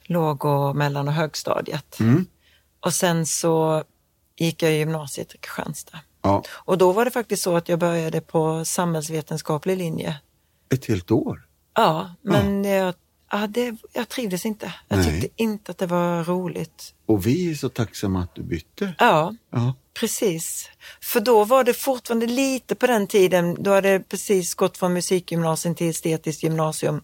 låg 0.04 0.44
och 0.44 0.76
mellan 0.76 1.08
och 1.08 1.14
högstadiet. 1.14 2.00
Mm. 2.00 2.26
Och 2.80 2.94
sen 2.94 3.26
så 3.26 3.84
gick 4.42 4.62
jag 4.62 4.72
i 4.72 4.76
gymnasiet 4.76 5.34
i 5.34 5.38
Kristianstad. 5.38 5.98
Ja, 6.22 6.42
Och 6.50 6.78
då 6.78 6.92
var 6.92 7.04
det 7.04 7.10
faktiskt 7.10 7.42
så 7.42 7.56
att 7.56 7.68
jag 7.68 7.78
började 7.78 8.20
på 8.20 8.64
samhällsvetenskaplig 8.64 9.76
linje. 9.78 10.16
ett 10.74 10.84
helt 10.86 11.10
år. 11.10 11.46
Ja, 11.74 12.14
men 12.22 12.64
jag, 12.64 12.94
ja, 13.30 13.46
det, 13.46 13.76
jag 13.92 14.08
trivdes 14.08 14.46
inte. 14.46 14.74
Jag 14.88 14.98
Nej. 14.98 15.20
tyckte 15.20 15.42
inte 15.42 15.70
att 15.70 15.78
det 15.78 15.86
var 15.86 16.24
roligt. 16.24 16.94
Och 17.06 17.26
vi 17.26 17.50
är 17.50 17.54
så 17.54 17.68
tacksamma 17.68 18.22
att 18.22 18.34
du 18.34 18.42
bytte. 18.42 18.94
Ja, 18.98 19.34
Ja. 19.50 19.74
Precis. 20.00 20.70
För 21.00 21.20
då 21.20 21.44
var 21.44 21.64
det 21.64 21.74
fortfarande 21.74 22.26
lite 22.26 22.74
på 22.74 22.86
den 22.86 23.06
tiden, 23.06 23.62
då 23.62 23.70
hade 23.70 23.92
det 23.98 24.00
precis 24.08 24.54
gått 24.54 24.76
från 24.78 24.92
musikgymnasium 24.92 25.74
till 25.74 25.90
estetiskt 25.90 26.42
gymnasium. 26.42 27.00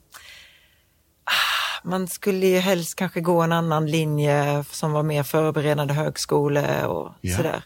Man 1.85 2.08
skulle 2.08 2.47
ju 2.47 2.58
helst 2.58 2.94
kanske 2.94 3.20
gå 3.20 3.42
en 3.42 3.52
annan 3.52 3.87
linje 3.87 4.64
som 4.70 4.92
var 4.92 5.02
mer 5.02 5.23
förberedande 5.23 5.94
högskole 5.94 6.87
och 6.87 7.12
Ja. 7.20 7.37
sådär. 7.37 7.62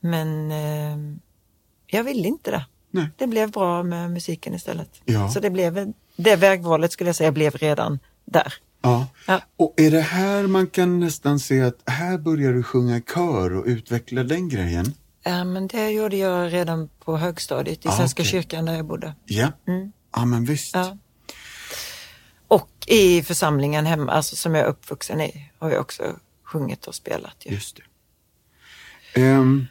Men 0.00 0.50
eh, 0.50 1.18
jag 1.86 2.04
ville 2.04 2.28
inte 2.28 2.50
det. 2.50 2.66
Nej. 2.90 3.08
Det 3.16 3.26
blev 3.26 3.50
bra 3.50 3.82
med 3.82 4.10
musiken 4.10 4.54
istället. 4.54 4.90
Ja. 5.04 5.28
Så 5.30 5.40
det 5.40 5.50
blev, 5.50 5.92
det 6.16 6.36
vägvalet 6.36 6.92
skulle 6.92 7.08
jag 7.08 7.16
säga 7.16 7.32
blev 7.32 7.54
redan 7.56 7.98
där. 8.24 8.54
Ja. 8.82 9.06
Ja. 9.26 9.40
Och 9.56 9.74
är 9.76 9.90
det 9.90 10.00
här 10.00 10.46
man 10.46 10.66
kan 10.66 11.00
nästan 11.00 11.38
se 11.40 11.60
att 11.62 11.82
här 11.86 12.18
börjar 12.18 12.52
du 12.52 12.62
sjunga 12.62 13.00
kör 13.14 13.56
och 13.56 13.64
utveckla 13.66 14.22
den 14.22 14.48
grejen? 14.48 14.94
Ja, 15.22 15.44
men 15.44 15.66
det 15.68 15.90
gjorde 15.90 16.16
jag 16.16 16.52
redan 16.52 16.88
på 17.04 17.16
högstadiet 17.16 17.84
i 17.84 17.88
Ah, 17.88 17.92
Svenska 17.92 18.22
okej. 18.22 18.30
kyrkan 18.32 18.64
där 18.64 18.74
jag 18.74 18.84
bodde. 18.86 19.14
Ja. 19.26 19.48
Ja, 20.16 20.24
men 20.24 20.44
visst. 20.44 20.74
Mm. 20.74 20.86
Ja. 20.88 20.98
Och 22.48 22.70
i 22.86 23.22
församlingen 23.22 23.86
hemma, 23.86 24.12
alltså 24.12 24.36
som 24.36 24.54
jag 24.54 24.64
är 24.64 24.68
uppvuxen 24.70 25.20
i, 25.20 25.50
har 25.58 25.70
jag 25.70 25.80
också 25.80 26.16
sjungit 26.44 26.86
och 26.86 26.94
spelat. 26.94 27.36
Ju. 27.46 27.54
Just 27.54 27.76
det. 27.76 27.82
Ehm, 29.20 29.66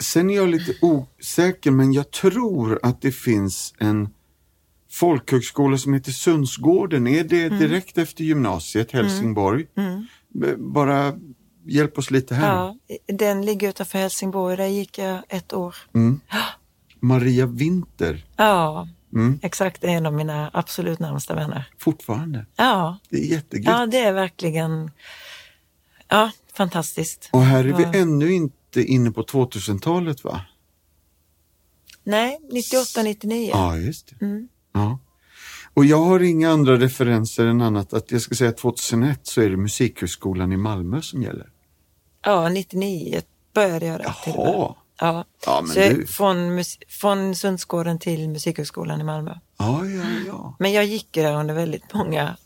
sen 0.00 0.30
är 0.30 0.34
jag 0.36 0.48
lite 0.48 0.74
osäker, 0.82 1.70
men 1.70 1.92
jag 1.92 2.10
tror 2.10 2.80
att 2.82 3.02
det 3.02 3.12
finns 3.12 3.74
en 3.78 4.08
folkhögskola 4.90 5.78
som 5.78 5.94
heter 5.94 6.12
Sundsgården. 6.12 7.06
Är 7.06 7.24
det 7.24 7.44
Mm. 7.44 7.58
direkt 7.58 7.98
efter 7.98 8.24
gymnasiet, 8.24 8.92
Helsingborg? 8.92 9.66
B- 10.28 10.54
Bara 10.58 11.14
hjälp 11.66 11.98
oss 11.98 12.10
lite 12.10 12.34
här. 12.34 12.54
Ja, 12.54 12.76
den 13.06 13.44
ligger 13.46 13.68
utanför 13.68 13.98
Helsingborg, 13.98 14.56
där 14.56 14.66
gick 14.66 14.98
jag 14.98 15.22
ett 15.28 15.52
år. 15.52 15.74
Mm. 15.94 16.20
Maria 17.00 17.46
Winter, 17.46 18.24
Ja, 18.36 18.88
Mm. 19.12 19.38
exakt, 19.42 19.80
det 19.80 19.86
är 19.86 19.96
en 19.96 20.06
av 20.06 20.12
mina 20.14 20.50
absolut 20.52 20.98
närmsta 20.98 21.34
vänner. 21.34 21.64
fortfarande. 21.78 22.46
Ja, 22.56 22.98
Det 23.08 23.16
är 23.16 23.24
jättegött. 23.32 23.66
ja 23.66 23.86
det 23.86 23.98
är 23.98 24.12
verkligen 24.12 24.90
ja, 26.08 26.30
fantastiskt. 26.52 27.28
Och 27.32 27.42
här 27.42 27.64
är 27.64 27.72
vi 27.72 27.82
Ja. 27.82 27.92
ännu 27.94 28.32
inte 28.32 28.82
inne 28.82 29.10
på 29.10 29.22
2000-talet 29.22 30.24
va? 30.24 30.40
Nej, 32.04 32.38
98, 32.52 33.02
99. 33.02 33.50
Ja, 33.52 33.76
just 33.76 34.06
det. 34.18 34.24
Mm. 34.24 34.48
Ja. 34.72 34.98
Och 35.74 35.84
jag 35.84 36.04
har 36.04 36.20
inga 36.20 36.50
andra 36.50 36.76
referenser 36.76 37.46
än 37.46 37.60
annat 37.60 37.92
att 37.92 38.10
jag 38.10 38.20
ska 38.20 38.34
säga 38.34 38.50
att 38.50 38.56
2001 38.58 39.26
så 39.26 39.40
är 39.42 39.50
det 39.50 39.56
Musikhögskolan 39.56 40.52
i 40.52 40.56
Malmö 40.56 41.02
som 41.02 41.22
gäller. 41.22 41.48
Ja, 42.24 42.48
99 42.48 43.22
började 43.54 43.86
jag 43.86 43.98
där. 43.98 44.14
Jaha. 44.26 44.74
Ja. 45.00 45.24
Ja, 45.46 45.64
Så 45.68 45.74
du- 45.80 46.06
från, 46.06 46.64
från 46.88 47.34
Sundsgården 47.34 47.98
till 47.98 48.28
Musikhögskolan 48.28 49.00
i 49.00 49.04
Malmö. 49.04 49.34
Ja, 49.58 49.84
ja, 49.86 50.02
ja. 50.26 50.56
Men 50.58 50.72
jag 50.72 50.84
gick 50.84 51.08
där 51.12 51.32
under 51.34 51.54
väldigt 51.54 51.94
många 51.94 52.36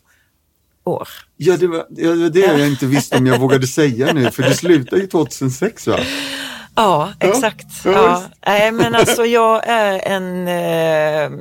år. 0.83 1.07
Ja, 1.37 1.57
det 1.57 1.67
var 1.67 1.77
ja, 1.89 2.11
det 2.11 2.21
var 2.21 2.29
det 2.29 2.39
jag 2.39 2.67
inte 2.67 2.85
visste 2.85 3.17
om 3.17 3.27
jag 3.27 3.39
vågade 3.39 3.67
säga 3.67 4.13
nu, 4.13 4.31
för 4.31 4.43
det 4.43 4.53
slutade 4.53 5.01
ju 5.01 5.07
2006 5.07 5.87
va? 5.87 5.99
Ja, 6.75 7.13
exakt. 7.19 7.65
ja, 7.85 7.91
Ja. 7.91 8.23
Nej, 8.45 8.71
men 8.71 8.95
alltså 8.95 9.25
jag 9.25 9.67
är 9.67 9.99
en... 10.07 10.47
Eh, 10.47 11.39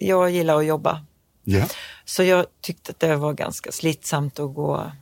jag 0.00 0.30
gillar 0.30 0.58
att 0.58 0.66
jobba. 0.66 1.04
Ja. 1.44 1.64
Så 2.04 2.22
jag 2.22 2.46
tyckte 2.60 2.90
att 2.90 3.00
det 3.00 3.16
var 3.16 3.32
ganska 3.32 3.72
slitsamt 3.72 4.38
att 4.38 4.54
gå, 4.54 4.92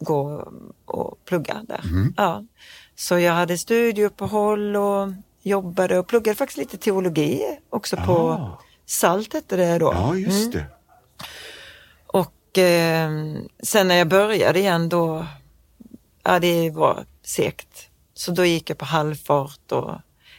gå 0.00 0.48
och 0.84 1.24
plugga 1.24 1.56
där. 1.68 1.80
Mm. 1.84 2.14
Ja. 2.16 2.44
Så 2.98 3.18
jag 3.18 3.32
hade 3.32 3.58
studieuppehåll 3.58 4.76
och 4.76 5.08
jobbade 5.42 5.98
och 5.98 6.06
pluggade 6.06 6.36
faktiskt 6.36 6.58
lite 6.58 6.76
teologi 6.78 7.58
också 7.70 7.96
på 7.96 8.28
Ah. 8.30 8.58
SALT 8.86 9.32
hette 9.32 9.56
det 9.56 9.78
då. 9.78 9.92
Ja, 9.94 10.14
just 10.14 10.38
Mm. 10.38 10.50
det. 10.50 10.66
Och 12.06 12.58
eh, 12.58 13.10
sen 13.62 13.88
när 13.88 13.94
jag 13.94 14.08
började 14.08 14.58
igen 14.58 14.88
då, 14.88 15.26
ja 16.22 16.38
det 16.38 16.70
var 16.70 17.04
segt. 17.24 17.88
Så 18.14 18.30
då 18.30 18.44
gick 18.44 18.70
jag 18.70 18.78
på 18.78 18.84
halvfart 18.84 19.72
och 19.72 19.90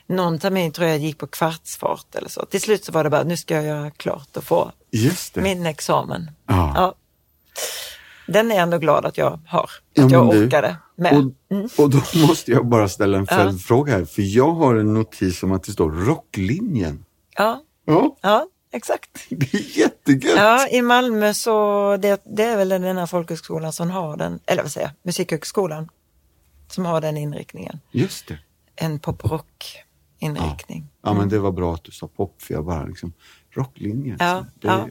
någon 0.08 0.40
termin 0.40 0.72
tror 0.72 0.88
jag 0.88 0.98
gick 0.98 1.18
på 1.18 1.28
kvartsfart 1.28 2.16
eller 2.16 2.30
så. 2.30 2.46
Till 2.46 2.62
slut 2.62 2.86
så 2.86 2.92
var 2.92 3.04
det 3.04 3.10
bara, 3.10 3.24
nu 3.24 3.38
ska 3.38 3.56
jag 3.56 3.64
göra 3.66 3.92
klart 3.92 4.38
och 4.38 4.44
få 4.44 4.72
min 5.34 5.66
examen. 5.66 6.32
Ja. 6.48 6.72
Ja. 6.76 6.96
Den 8.34 8.52
är 8.52 8.56
jag 8.56 8.64
ändå 8.64 8.78
glad 8.78 9.06
att 9.06 9.18
jag 9.18 9.40
har, 9.48 9.70
Ja, 9.94 10.06
att 10.06 10.12
jag 10.12 10.32
du, 10.32 10.46
orkade 10.46 10.78
med. 10.96 11.14
Mm. 11.14 11.34
Och, 11.78 11.84
och 11.84 11.90
då 11.90 12.02
måste 12.28 12.52
jag 12.52 12.66
bara 12.66 12.90
ställa 12.90 13.18
en 13.18 13.28
följdfråga 13.28 13.94
här, 13.94 14.06
för 14.06 14.22
jag 14.22 14.52
har 14.52 14.76
en 14.76 14.94
notis 14.94 15.44
om 15.44 15.52
att 15.52 15.64
det 15.64 15.72
står 15.72 15.92
rocklinjen. 15.92 17.06
Ja, 17.38 17.64
Ja, 17.90 18.16
ja, 18.22 18.48
exakt. 18.72 19.10
det 19.30 19.54
är 19.54 19.78
jättegött. 19.78 20.38
Ja, 20.38 20.68
i 20.68 20.82
Malmö 20.82 21.34
så, 21.34 21.98
det, 21.98 22.22
det 22.26 22.44
är 22.44 22.58
väl 22.58 22.70
den 22.70 22.98
här 22.98 23.06
folkhögskolan 23.06 23.74
som 23.74 23.92
har 23.92 24.18
den, 24.18 24.40
eller 24.46 24.64
vad 24.64 24.72
säger 24.72 24.88
jag, 24.88 24.94
Musikhögskolan 25.04 25.90
som 26.68 26.86
har 26.86 27.02
den 27.02 27.18
inriktningen. 27.18 27.80
Just 27.92 28.28
det. 28.28 28.40
En 28.76 29.00
poprock 29.00 29.78
inriktning. 30.20 30.88
Ja, 31.02 31.14
men 31.14 31.30
det 31.30 31.40
var 31.40 31.52
bra 31.52 31.74
att 31.74 31.84
du 31.84 31.92
sa 31.92 32.08
pop, 32.08 32.42
för 32.42 32.54
jag 32.54 32.66
bara 32.66 32.86
liksom, 32.86 33.14
rocklinje. 33.52 34.16
Ja, 34.20 34.46
det, 34.62 34.68
ja. 34.68 34.80
Mm. 34.80 34.90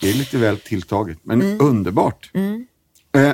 det 0.00 0.10
är 0.10 0.14
lite 0.14 0.38
väl 0.38 0.58
tilltaget, 0.58 1.18
men 1.22 1.60
underbart. 1.60 2.30
Eh, 2.34 2.42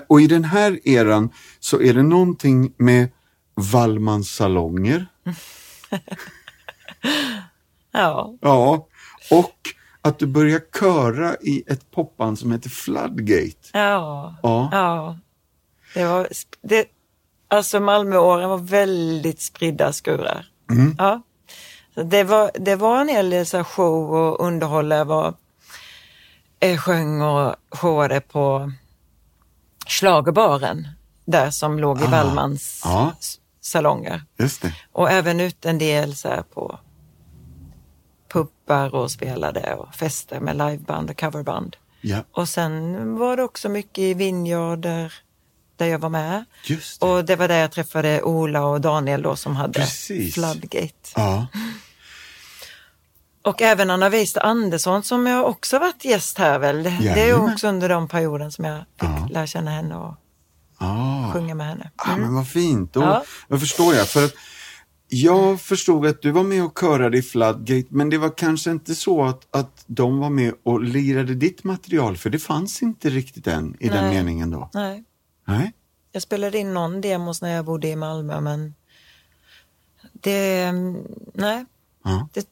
och 0.08 0.20
i 0.20 0.26
den 0.26 0.44
här 0.44 0.88
eran 0.88 1.30
så 1.60 1.80
är 1.80 1.94
det 1.94 2.02
någonting 2.02 2.72
med 2.76 3.08
Wallmans 3.54 4.34
salonger, 4.34 5.06
Ja, 7.92 8.34
ja, 8.40 8.86
och 9.30 9.54
att 10.02 10.18
du 10.18 10.26
börjar 10.26 10.60
köra 10.80 11.36
i 11.40 11.64
ett 11.66 11.90
popband 11.90 12.38
som 12.38 12.52
heter 12.52 12.70
Floodgate. 12.70 13.70
ja, 13.72 14.34
Ja, 14.42 14.68
ja. 14.72 15.16
Det 15.94 16.06
var, 16.06 16.28
det, 16.62 16.86
alltså 17.48 17.80
Malmöåren 17.80 18.48
var 18.50 18.58
väldigt 18.58 19.40
spridda 19.40 19.92
skurar. 19.92 20.46
Ja. 20.98 21.22
Så 21.94 22.02
det, 22.02 22.24
var, 22.24 22.50
det 22.54 22.76
var 22.76 23.00
en 23.00 23.08
hel 23.08 23.30
del 23.30 23.46
show 23.64 24.14
och 24.14 24.46
underhåll. 24.46 24.90
Jag 24.90 25.04
var, 25.04 25.34
eh, 26.60 26.78
sjöng 26.78 27.22
och 27.22 27.54
showade 27.70 28.20
på 28.20 28.72
Schlagerbaren 29.90 30.88
där 31.24 31.50
som 31.50 31.78
låg 31.78 32.00
i 32.00 32.04
Ah, 32.04 32.10
Wallmans 32.10 32.82
s- 33.20 33.38
salonger. 33.60 34.22
Och 34.92 35.10
även 35.10 35.40
ut 35.40 35.64
en 35.66 35.78
del 35.78 36.16
så 36.16 36.28
här 36.28 36.42
på 36.42 36.78
pubbar 38.32 38.94
och 38.94 39.10
spelade 39.10 39.74
och 39.74 39.94
fester 39.94 40.40
med 40.40 40.56
liveband 40.56 41.10
och 41.10 41.20
coverband. 41.20 41.76
Ja, 42.00 42.24
Och 42.32 42.48
sen 42.48 43.14
var 43.18 43.36
det 43.36 43.42
också 43.42 43.68
mycket 43.68 43.98
i 43.98 44.14
Vineyard 44.14 44.78
där, 44.78 45.12
jag 45.86 45.98
var 45.98 46.08
med. 46.08 46.44
det. 46.68 47.06
Och 47.06 47.24
det 47.24 47.36
var 47.36 47.48
där 47.48 47.58
jag 47.60 47.72
träffade 47.72 48.22
Ola 48.22 48.64
och 48.64 48.80
Daniel 48.80 49.22
då 49.22 49.36
som 49.36 49.56
hade 49.56 49.72
Precis. 49.80 50.34
Floodgate. 50.34 50.94
Ja, 51.16 51.46
Och 53.42 53.62
även 53.62 53.90
Anna 53.90 54.08
Weister 54.08 54.46
Andersson 54.46 55.02
som 55.02 55.26
jag 55.26 55.46
också 55.48 55.78
varit 55.78 56.04
gäst 56.04 56.38
här 56.38 56.58
väl. 56.58 56.76
Det, 56.82 56.82
det 57.00 57.08
är 57.08 57.16
Jajamän. 57.16 57.52
också 57.52 57.68
under 57.68 57.88
den 57.88 58.08
perioden 58.08 58.52
som 58.52 58.64
jag 58.64 58.78
fick 58.78 59.08
Ja. 59.08 59.28
lära 59.30 59.46
känna 59.46 59.70
henne 59.70 59.96
och 59.96 60.14
ah. 60.78 61.32
sjunga 61.32 61.54
med 61.54 61.66
henne. 61.66 61.90
Ah, 61.96 62.16
men 62.16 62.34
vad 62.34 62.48
fint, 62.48 62.92
då, 62.92 63.00
Ja. 63.00 63.24
då 63.48 63.58
förstår 63.58 63.94
jag. 63.94 64.08
För 64.08 64.24
att 64.24 64.32
jag 65.08 65.60
förstod 65.60 66.06
att 66.06 66.22
du 66.22 66.30
var 66.30 66.42
med 66.42 66.64
och 66.64 66.78
körade 66.80 67.18
i 67.18 67.22
Floodgate, 67.22 67.86
men 67.90 68.10
det 68.10 68.18
var 68.18 68.36
kanske 68.36 68.70
inte 68.70 68.94
så 68.94 69.24
att, 69.24 69.56
att 69.56 69.84
de 69.86 70.18
var 70.18 70.30
med 70.30 70.54
och 70.62 70.82
lirade 70.84 71.34
ditt 71.34 71.64
material, 71.64 72.16
för 72.16 72.30
det 72.30 72.38
fanns 72.38 72.82
inte 72.82 73.10
riktigt 73.10 73.46
än 73.46 73.76
i 73.80 73.88
den 73.88 74.04
Nej. 74.04 74.14
meningen 74.16 74.50
då. 74.50 74.70
Nej, 74.74 75.04
Nej? 75.46 75.72
jag 76.12 76.22
spelade 76.22 76.58
in 76.58 76.74
någon 76.74 77.00
demos 77.00 77.42
när 77.42 77.50
jag 77.50 77.64
bodde 77.64 77.88
i 77.88 77.96
Malmö 77.96 78.40
men 78.40 78.74
det, 80.12 80.62
mm, 80.62 80.96
nej, 81.34 81.64
Ja. 82.04 82.28
det 82.32 82.46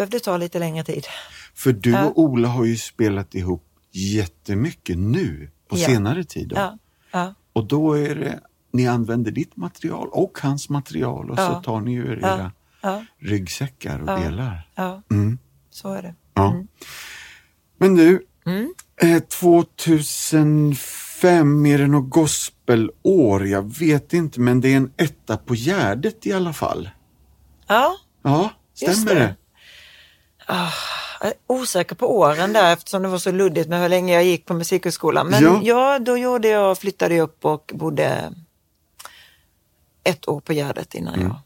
behövde 0.00 0.20
ta 0.20 0.36
lite 0.36 0.58
längre 0.58 0.84
tid. 0.84 1.06
För 1.54 1.72
du 1.72 1.90
Ja. 1.90 2.04
och 2.04 2.18
Ola 2.18 2.48
har 2.48 2.64
ju 2.64 2.76
spelat 2.76 3.34
ihop 3.34 3.64
jättemycket 3.92 4.98
nu 4.98 5.50
på 5.68 5.78
Ja. 5.78 5.86
senare 5.86 6.24
tid. 6.24 6.52
Ja, 6.56 6.78
ja, 7.12 7.34
Och 7.52 7.64
då 7.66 7.98
är 7.98 8.14
det, 8.14 8.40
ni 8.72 8.88
använder 8.88 9.30
ditt 9.30 9.56
material 9.56 10.08
och 10.12 10.38
hans 10.42 10.68
material 10.68 11.30
och 11.30 11.36
så 11.38 11.60
tar 11.64 11.80
ni 11.80 11.94
ur 11.94 12.18
era 12.18 12.52
ryggsäckar 13.18 13.98
och 14.10 14.20
delar. 14.20 14.68
ja, 14.74 15.02
Mm. 15.10 15.38
så 15.70 15.92
är 15.92 16.02
det. 16.02 16.14
Ja. 16.34 16.64
Men 17.78 17.94
du, 17.94 18.26
Mm. 18.46 18.74
eh, 19.02 19.22
2005 19.22 21.66
är 21.66 21.78
det 21.78 21.86
något 21.86 22.10
gospelår, 22.10 23.46
jag 23.46 23.78
vet 23.78 24.12
inte, 24.12 24.40
men 24.40 24.60
det 24.60 24.68
är 24.72 24.76
en 24.76 24.92
etta 24.96 25.36
på 25.36 25.54
Gärdet 25.54 26.26
i 26.26 26.32
alla 26.32 26.52
fall. 26.52 26.90
Ja, 27.66 27.96
Ja, 28.22 28.50
stämmer 28.74 29.14
det. 29.14 29.20
det? 29.20 29.36
Jag 31.20 31.28
är 31.28 31.34
osäker 31.46 31.94
på 31.96 32.18
åren 32.18 32.52
där 32.52 32.72
eftersom 32.72 33.02
det 33.02 33.08
var 33.08 33.18
så 33.18 33.32
luddigt 33.32 33.68
med 33.68 33.80
hur 33.82 33.88
länge 33.88 34.14
jag 34.14 34.24
gick 34.24 34.46
på 34.46 34.54
musikhögskolan. 34.54 35.26
Men 35.26 35.42
Ja. 35.42 35.60
ja, 35.62 35.98
då 35.98 36.16
gjorde 36.16 36.48
jag, 36.48 36.78
flyttade 36.78 37.14
jag 37.14 37.24
upp 37.24 37.44
och 37.44 37.70
bodde 37.74 38.32
ett 40.04 40.28
år 40.28 40.40
på 40.40 40.52
Gärdet 40.52 40.94
innan 40.94 41.14
Mm. 41.14 41.26
jag... 41.26 41.36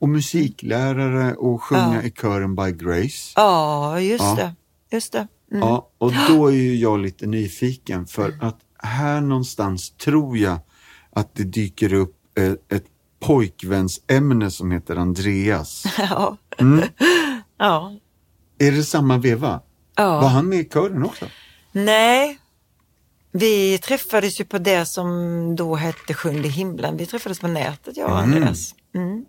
Och 0.00 0.08
musiklärare 0.08 1.34
och 1.34 1.62
sjunga 1.62 1.94
Ja. 1.94 2.02
i 2.02 2.10
kören 2.10 2.56
By 2.56 2.72
Grace. 2.72 3.32
Ja, 3.36 4.00
just 4.00 4.24
Ja. 4.24 4.34
det. 4.36 4.54
Just 4.96 5.12
det. 5.12 5.26
Mm. 5.52 5.68
Ja, 5.68 5.88
och 5.98 6.12
då 6.28 6.46
är 6.46 6.52
ju 6.54 6.76
jag 6.76 6.98
lite 7.00 7.26
nyfiken 7.26 8.06
för 8.06 8.38
att 8.40 8.58
här 8.82 9.20
någonstans 9.20 9.90
tror 9.90 10.38
jag 10.38 10.58
att 11.10 11.34
det 11.34 11.44
dyker 11.44 11.92
upp 11.94 12.16
eh, 12.38 12.52
ett 12.76 12.84
pojkvänsämne 13.20 14.50
som 14.50 14.70
heter 14.70 14.96
Andreas. 14.96 15.84
Ja. 15.98 16.36
Mm. 16.58 16.88
ja. 17.58 17.92
Är 18.58 18.72
det 18.72 18.84
samma 18.84 19.18
veva? 19.18 19.60
ja. 19.96 20.20
Var 20.20 20.28
han 20.28 20.48
med 20.48 20.58
i 20.58 20.64
kören 20.68 21.04
också? 21.04 21.26
Nej, 21.72 22.38
vi 23.32 23.78
träffades 23.78 24.40
ju 24.40 24.44
på 24.44 24.58
det 24.58 24.86
som 24.86 25.56
då 25.56 25.74
hette 25.74 26.14
Sjunde 26.14 26.48
himlen. 26.48 26.96
Vi 26.96 27.06
träffades 27.06 27.40
på 27.40 27.48
nätet, 27.48 27.96
jag 27.96 28.10
och 28.12 28.18
Mm. 28.18 28.32
Andreas. 28.34 28.74
Mm. 28.94 29.24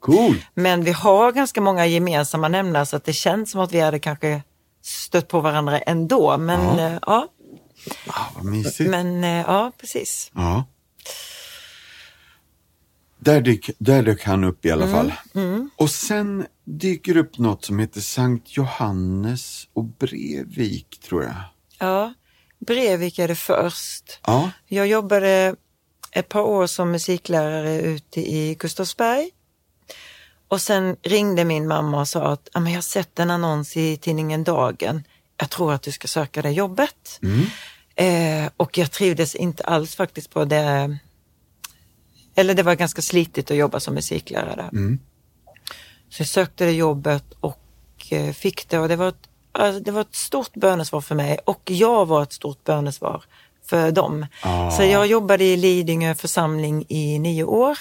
Cool! 0.00 0.36
Men 0.54 0.84
vi 0.84 0.92
har 0.92 1.32
ganska 1.32 1.60
många 1.60 1.86
gemensamma 1.86 2.48
nämnare 2.48 2.86
så 2.86 2.96
att 2.96 3.04
det 3.04 3.12
känns 3.12 3.50
som 3.50 3.60
att 3.60 3.72
vi 3.72 3.80
hade 3.80 3.98
kanske 3.98 4.42
stött 4.82 5.28
på 5.28 5.40
varandra 5.40 5.78
ändå. 5.78 6.36
Men 6.38 6.60
Ja. 6.60 6.90
ja, 6.90 6.98
ja, 7.06 7.28
Ah, 8.08 8.24
vad 8.34 8.44
mysigt. 8.44 8.90
men, 8.90 9.24
eh, 9.24 9.30
ja 9.46 9.72
precis. 9.80 10.30
Ja. 10.34 10.64
Där, 13.20 13.40
dyk, 13.40 13.70
där 13.78 14.02
dök 14.02 14.24
han 14.24 14.44
upp 14.44 14.64
i 14.64 14.70
alla 14.70 14.84
Mm, 14.84 14.94
fall. 14.96 15.12
Och 15.76 15.90
sen 15.90 16.46
dyker 16.64 17.16
upp 17.16 17.38
något 17.38 17.64
som 17.64 17.78
heter 17.78 18.00
Sankt 18.00 18.56
Johannes 18.56 19.68
och 19.72 19.84
Brevik, 19.84 21.00
tror 21.08 21.22
jag. 21.24 21.34
Ja, 21.78 22.14
Brevik 22.66 23.18
är 23.18 23.28
det 23.28 23.34
först. 23.34 24.20
Ja, 24.26 24.50
Jag 24.66 24.86
jobbade 24.86 25.54
ett 26.12 26.28
par 26.28 26.40
år 26.42 26.66
som 26.66 26.90
musiklärare 26.90 27.80
ute 27.80 28.20
i 28.20 28.54
Gustavsberg. 28.58 29.30
Och 30.48 30.60
sen 30.60 30.96
ringde 31.02 31.44
min 31.44 31.68
mamma 31.68 32.00
och 32.00 32.08
sa 32.08 32.32
att 32.32 32.48
"Ja, 32.52 32.60
men 32.60 32.72
jag 32.72 32.76
har 32.76 32.82
sett 32.82 33.18
en 33.18 33.30
annons 33.30 33.76
i 33.76 33.96
tidningen 33.96 34.44
Dagen. 34.44 35.04
Jag 35.36 35.50
tror 35.50 35.72
att 35.72 35.82
du 35.82 35.92
ska 35.92 36.08
söka 36.08 36.42
det 36.42 36.50
jobbet. 36.50 37.20
Eh, 37.94 38.50
och 38.56 38.78
jag 38.78 38.90
trivdes 38.90 39.34
inte 39.34 39.64
alls 39.64 39.94
faktiskt 39.96 40.30
på 40.30 40.44
det. 40.44 40.98
Eller 42.34 42.54
det 42.54 42.62
var 42.62 42.74
ganska 42.74 43.02
slitigt 43.02 43.50
att 43.50 43.56
jobba 43.56 43.80
som 43.80 43.94
musiklärare 43.94 44.54
där. 44.72 44.98
Så 46.08 46.20
jag 46.22 46.28
sökte 46.28 46.64
det 46.64 46.72
jobbet 46.72 47.24
och 47.40 47.58
eh, 48.10 48.32
fick 48.32 48.68
det 48.68 48.78
och 48.78 48.88
det 48.88 48.96
var, 48.96 49.08
ett, 49.08 49.28
alltså, 49.52 49.80
det 49.82 49.90
var 49.90 50.00
ett 50.00 50.14
stort 50.14 50.52
bönesvar 50.54 51.00
för 51.00 51.14
mig 51.14 51.38
och 51.44 51.60
jag 51.70 52.06
var 52.06 52.22
ett 52.22 52.32
stort 52.32 52.64
bönesvar 52.64 53.22
för 53.64 53.90
dem. 53.92 54.26
Ah. 54.42 54.70
Så 54.70 54.82
jag 54.82 55.06
jobbade 55.06 55.44
i 55.44 55.56
Lidingö 55.56 56.14
församling 56.14 56.84
i 56.88 57.18
nio 57.18 57.44
år 57.44 57.78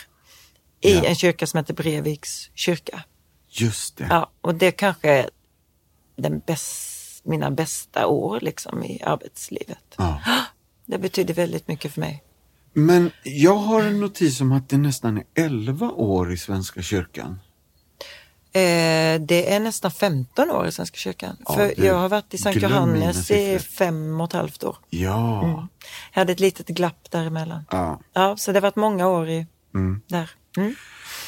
i 0.81 0.93
Ja. 0.95 1.03
en 1.03 1.15
kyrka 1.15 1.47
som 1.47 1.57
heter 1.57 1.73
Breviks 1.73 2.49
kyrka. 2.55 3.03
just 3.49 3.97
det. 3.97 4.07
Ja, 4.09 4.29
och 4.41 4.55
det 4.55 4.71
kanske 4.71 5.09
är 5.11 5.29
den 6.15 6.39
bäst, 6.45 7.25
mina 7.25 7.51
bästa 7.51 8.07
år 8.07 8.39
liksom 8.41 8.83
i 8.83 9.01
arbetslivet. 9.03 9.95
Ja. 9.97 10.21
Det 10.85 10.97
betyder 10.97 11.33
väldigt 11.33 11.67
mycket 11.67 11.93
för 11.93 12.01
mig. 12.01 12.23
Men 12.73 13.11
jag 13.23 13.55
har 13.55 13.81
en 13.81 13.99
notis 13.99 14.41
om 14.41 14.51
att 14.51 14.69
det 14.69 14.77
nästan 14.77 15.17
är 15.17 15.23
11 15.35 15.89
år 15.91 16.33
i 16.33 16.37
Svenska 16.37 16.81
kyrkan. 16.81 17.39
Eh, 18.53 19.21
det 19.21 19.53
är 19.53 19.59
nästan 19.59 19.91
15 19.91 20.51
år 20.51 20.67
i 20.67 20.71
Svenska 20.71 20.97
kyrkan. 20.97 21.37
Ja, 21.47 21.53
för 21.55 21.85
jag 21.85 21.95
har 21.95 22.09
varit 22.09 22.33
i 22.33 22.37
Sankt 22.37 22.61
Johannes 22.61 23.31
i 23.31 23.59
fem 23.59 24.21
och 24.21 24.27
ett 24.27 24.33
halvt 24.33 24.63
år. 24.63 24.77
Ja. 24.89 25.67
Jag 26.13 26.21
hade 26.21 26.31
ett 26.31 26.39
litet 26.39 26.67
glapp 26.67 27.11
däremellan. 27.11 27.63
ja. 27.71 27.99
Ja, 28.13 28.37
så 28.37 28.51
det 28.51 28.57
har 28.57 28.61
varit 28.61 28.75
många 28.75 29.07
år 29.07 29.29
i, 29.29 29.47
där. 30.07 30.29
Mm. 30.57 30.75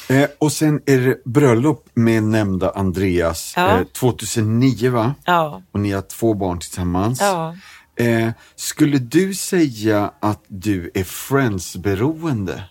Eh, 0.08 0.28
och 0.38 0.52
sen 0.52 0.80
är 0.86 0.98
det 1.00 1.24
bröllop 1.24 1.86
med 1.94 2.22
nämnda 2.22 2.70
Andreas 2.70 3.52
Ja. 3.56 3.78
eh, 3.80 3.84
2009 3.84 4.90
va? 4.90 5.14
Ja, 5.24 5.62
Och 5.72 5.80
ni 5.80 5.90
har 5.92 6.02
två 6.02 6.34
barn 6.34 6.58
tillsammans. 6.58 7.20
ja. 7.20 7.56
Eh, 7.96 8.30
skulle 8.56 8.98
du 8.98 9.34
säga 9.34 10.12
att 10.20 10.44
du 10.48 10.90
är 10.94 11.04
Friends-beroende? 11.04 12.62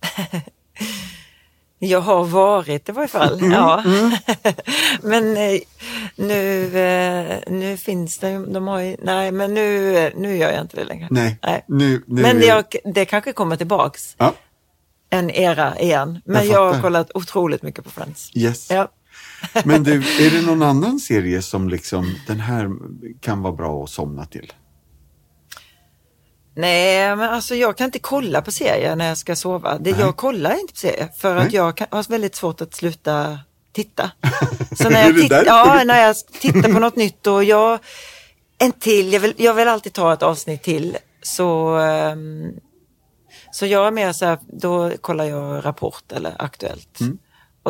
Jag 1.82 2.00
har 2.00 2.24
varit 2.24 2.88
i 2.88 2.92
varje 2.92 3.08
fall. 3.08 3.38
Mm, 3.38 3.52
Ja. 3.52 3.84
men 5.02 5.36
eh, 5.36 5.60
nu, 6.16 6.64
eh, 6.78 7.38
nu 7.46 7.76
finns 7.76 8.18
det 8.18 8.30
ju- 8.30 8.46
de 8.46 8.66
har 8.66 8.80
ju, 8.80 8.96
nej 9.02 9.32
men 9.32 9.54
nu, 9.54 9.92
nu 10.16 10.36
gör 10.36 10.52
jag 10.52 10.60
inte 10.60 10.76
det 10.76 10.84
längre. 10.84 11.08
Nej, 11.10 11.38
Nej. 11.42 11.64
nu, 11.68 12.02
nu 12.06 12.22
Men 12.22 12.40
jag, 12.40 12.64
det 12.84 13.04
kanske 13.04 13.32
kommer 13.32 13.56
tillbaks 13.56 14.14
Ja, 14.18 14.34
en 15.10 15.30
era 15.30 15.78
igen. 15.80 16.20
Men 16.24 16.46
Jag 16.46 16.54
jag, 16.54 16.72
har 16.72 16.82
kollat 16.82 17.10
otroligt 17.14 17.62
mycket 17.62 17.84
på 17.84 17.90
Friends. 17.90 18.30
yes. 18.34 18.70
Ja. 18.70 18.88
Men 19.64 19.82
du, 19.82 19.96
är 19.96 20.30
det 20.30 20.46
någon 20.46 20.62
annan 20.62 21.00
serie 21.00 21.42
som 21.42 21.68
liksom, 21.68 22.14
den 22.26 22.40
här 22.40 22.70
kan 23.20 23.42
vara 23.42 23.52
bra 23.52 23.84
att 23.84 23.90
somna 23.90 24.26
till? 24.26 24.52
Nej, 26.54 27.16
men 27.16 27.30
alltså 27.30 27.54
jag 27.54 27.76
kan 27.76 27.84
inte 27.84 27.98
kolla 27.98 28.42
på 28.42 28.52
serier 28.52 28.96
när 28.96 29.08
jag 29.08 29.18
ska 29.18 29.36
sova. 29.36 29.78
Det, 29.78 29.90
jag 29.90 30.16
kollar 30.16 30.60
inte 30.60 30.72
på 30.72 30.78
serier 30.78 31.08
för 31.16 31.36
att 31.36 31.44
Nej. 31.44 31.54
jag 31.54 31.76
kan, 31.76 31.86
har 31.90 32.10
väldigt 32.10 32.34
svårt 32.34 32.60
att 32.60 32.74
sluta 32.74 33.38
titta. 33.72 34.10
Så 34.76 34.90
när 34.90 35.06
jag, 35.06 35.16
titt, 35.16 35.32
ja, 35.46 35.82
när 35.84 36.06
jag 36.06 36.16
tittar 36.40 36.72
på 36.72 36.78
något 36.78 36.96
nytt 37.04 37.26
och 37.26 37.44
jag, 37.44 37.78
en 38.58 38.72
till, 38.72 39.12
jag 39.12 39.20
vill, 39.20 39.34
jag 39.36 39.54
vill 39.54 39.68
alltid 39.68 39.92
ta 39.92 40.12
ett 40.12 40.22
avsnitt 40.22 40.62
till. 40.62 40.96
Så, 41.22 41.78
um, 41.78 42.52
så 43.52 43.66
jag 43.66 43.86
är 43.86 43.90
mer 43.90 44.12
så 44.12 44.24
här, 44.24 44.38
då 44.46 44.92
kollar 45.00 45.24
jag 45.24 45.64
Rapport 45.64 46.12
eller 46.12 46.32
Aktuellt. 46.38 47.00
Mm. 47.00 47.18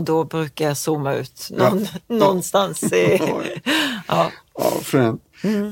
Och 0.00 0.04
då 0.04 0.24
brukar 0.24 0.64
jag 0.68 0.76
zooma 0.76 1.14
ut 1.14 1.48
någon, 1.50 1.84
Ja. 2.06 2.16
någonstans. 2.16 2.82
I, 2.92 3.20
ja. 4.08 4.30
Ja, 4.54 4.70
fränt. 4.82 5.22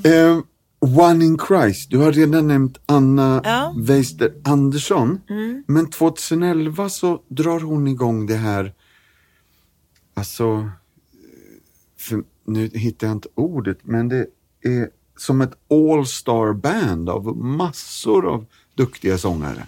Eh, 0.05 0.39
One 0.81 1.25
in 1.25 1.39
Christ, 1.49 1.91
du 1.91 1.99
har 1.99 2.13
redan 2.13 2.49
nämnt 2.49 2.79
Anna 2.87 3.41
Ja. 3.45 3.75
Weister 3.77 4.33
Andersson. 4.45 5.21
Men 5.67 5.91
2011 5.91 6.89
så 6.89 7.21
drar 7.29 7.61
hon 7.61 7.89
igång 7.89 8.27
det 8.27 8.35
här, 8.37 8.75
alltså, 10.15 10.45
eh, 10.45 10.69
för, 11.99 12.23
nu 12.47 12.69
hittar 12.75 13.07
jag 13.07 13.17
inte 13.17 13.29
ordet, 13.35 13.79
men 13.83 14.09
det 14.09 14.27
är 14.63 14.89
som 15.17 15.41
ett 15.41 15.53
all-star 15.71 16.53
band 16.53 17.09
av 17.11 17.37
massor 17.37 18.27
av 18.35 18.47
duktiga 18.75 19.19
sångare. 19.19 19.67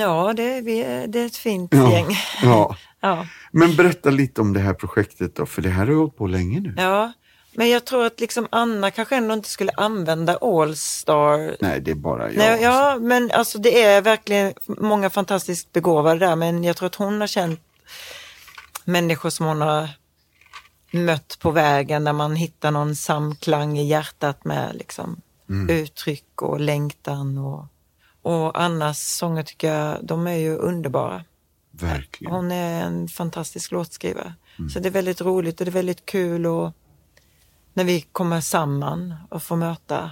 Ja, 0.00 0.32
det, 0.36 0.42
är- 0.42 1.06
det 1.06 1.20
är 1.20 1.26
ett 1.26 1.36
fint 1.36 1.74
Ja, 1.74 1.92
gäng. 1.92 2.06
ja. 2.42 2.76
Ja. 3.04 3.26
Men 3.52 3.76
berätta 3.76 4.10
lite 4.10 4.40
om 4.40 4.52
det 4.52 4.60
här 4.60 4.74
projektet 4.74 5.36
då, 5.36 5.46
för 5.46 5.62
det 5.62 5.68
här 5.68 5.86
har 5.86 5.94
hållit 5.94 6.16
på 6.16 6.26
länge 6.26 6.60
nu. 6.60 6.74
ja, 6.76 7.12
men 7.52 7.68
jag 7.68 7.84
tror 7.84 8.06
att 8.06 8.20
liksom 8.20 8.48
Anna 8.50 8.90
kanske 8.90 9.16
ändå 9.16 9.34
inte 9.34 9.48
skulle 9.48 9.72
använda 9.72 10.36
All-star. 10.36 11.56
Nej, 11.60 11.80
det 11.80 11.90
är 11.90 11.94
bara 11.94 12.32
jag. 12.32 12.36
Nej, 12.36 12.62
ja, 12.62 12.98
men 13.00 13.30
alltså 13.30 13.58
det 13.58 13.82
är 13.82 14.02
verkligen 14.02 14.54
många 14.66 15.10
fantastiskt 15.10 15.72
begåvade 15.72 16.26
där, 16.26 16.36
men 16.36 16.64
jag 16.64 16.76
tror 16.76 16.86
att 16.86 16.94
hon 16.94 17.20
har 17.20 17.26
känt 17.26 17.60
människor 18.84 19.30
som 19.30 19.46
hon 19.46 19.60
har 19.60 19.88
mött 20.90 21.38
på 21.40 21.50
vägen 21.50 22.04
där 22.04 22.12
man 22.12 22.36
hittar 22.36 22.70
någon 22.70 22.96
samklang 22.96 23.78
i 23.78 23.86
hjärtat 23.86 24.44
med 24.44 24.74
liksom 24.74 25.20
uttryck 25.68 26.42
och 26.42 26.60
längtan 26.60 27.38
och, 27.38 27.66
och 28.22 28.60
Annas 28.60 29.16
sånger 29.16 29.42
tycker 29.42 29.74
jag, 29.74 29.98
de 30.02 30.26
är 30.26 30.36
ju 30.36 30.56
underbara. 30.56 31.24
Verkligen. 31.80 32.34
Hon 32.34 32.52
är 32.52 32.84
en 32.84 33.08
fantastisk 33.08 33.70
låtskrivare. 33.70 34.34
Så 34.72 34.80
det 34.80 34.88
är 34.88 34.92
väldigt 34.92 35.20
roligt 35.20 35.60
och 35.60 35.64
det 35.64 35.70
är 35.70 35.72
väldigt 35.72 36.06
kul 36.06 36.46
och 36.46 36.72
när 37.72 37.84
vi 37.84 38.00
kommer 38.00 38.40
samman 38.40 39.14
och 39.30 39.42
får 39.42 39.56
möta, 39.56 40.10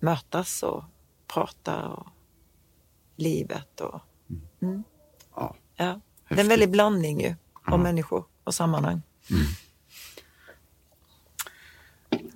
mötas 0.00 0.62
och 0.62 0.84
prata 1.26 1.88
och 1.88 2.06
livet 3.16 3.80
och 3.80 4.00
Ja. 5.36 5.56
ja. 5.76 6.00
Det 6.28 6.34
är 6.34 6.40
en 6.40 6.48
väldig 6.48 6.70
blandning 6.70 7.20
ju 7.20 7.34
av 7.66 7.80
människor 7.80 8.24
och 8.44 8.54
sammanhang. 8.54 9.02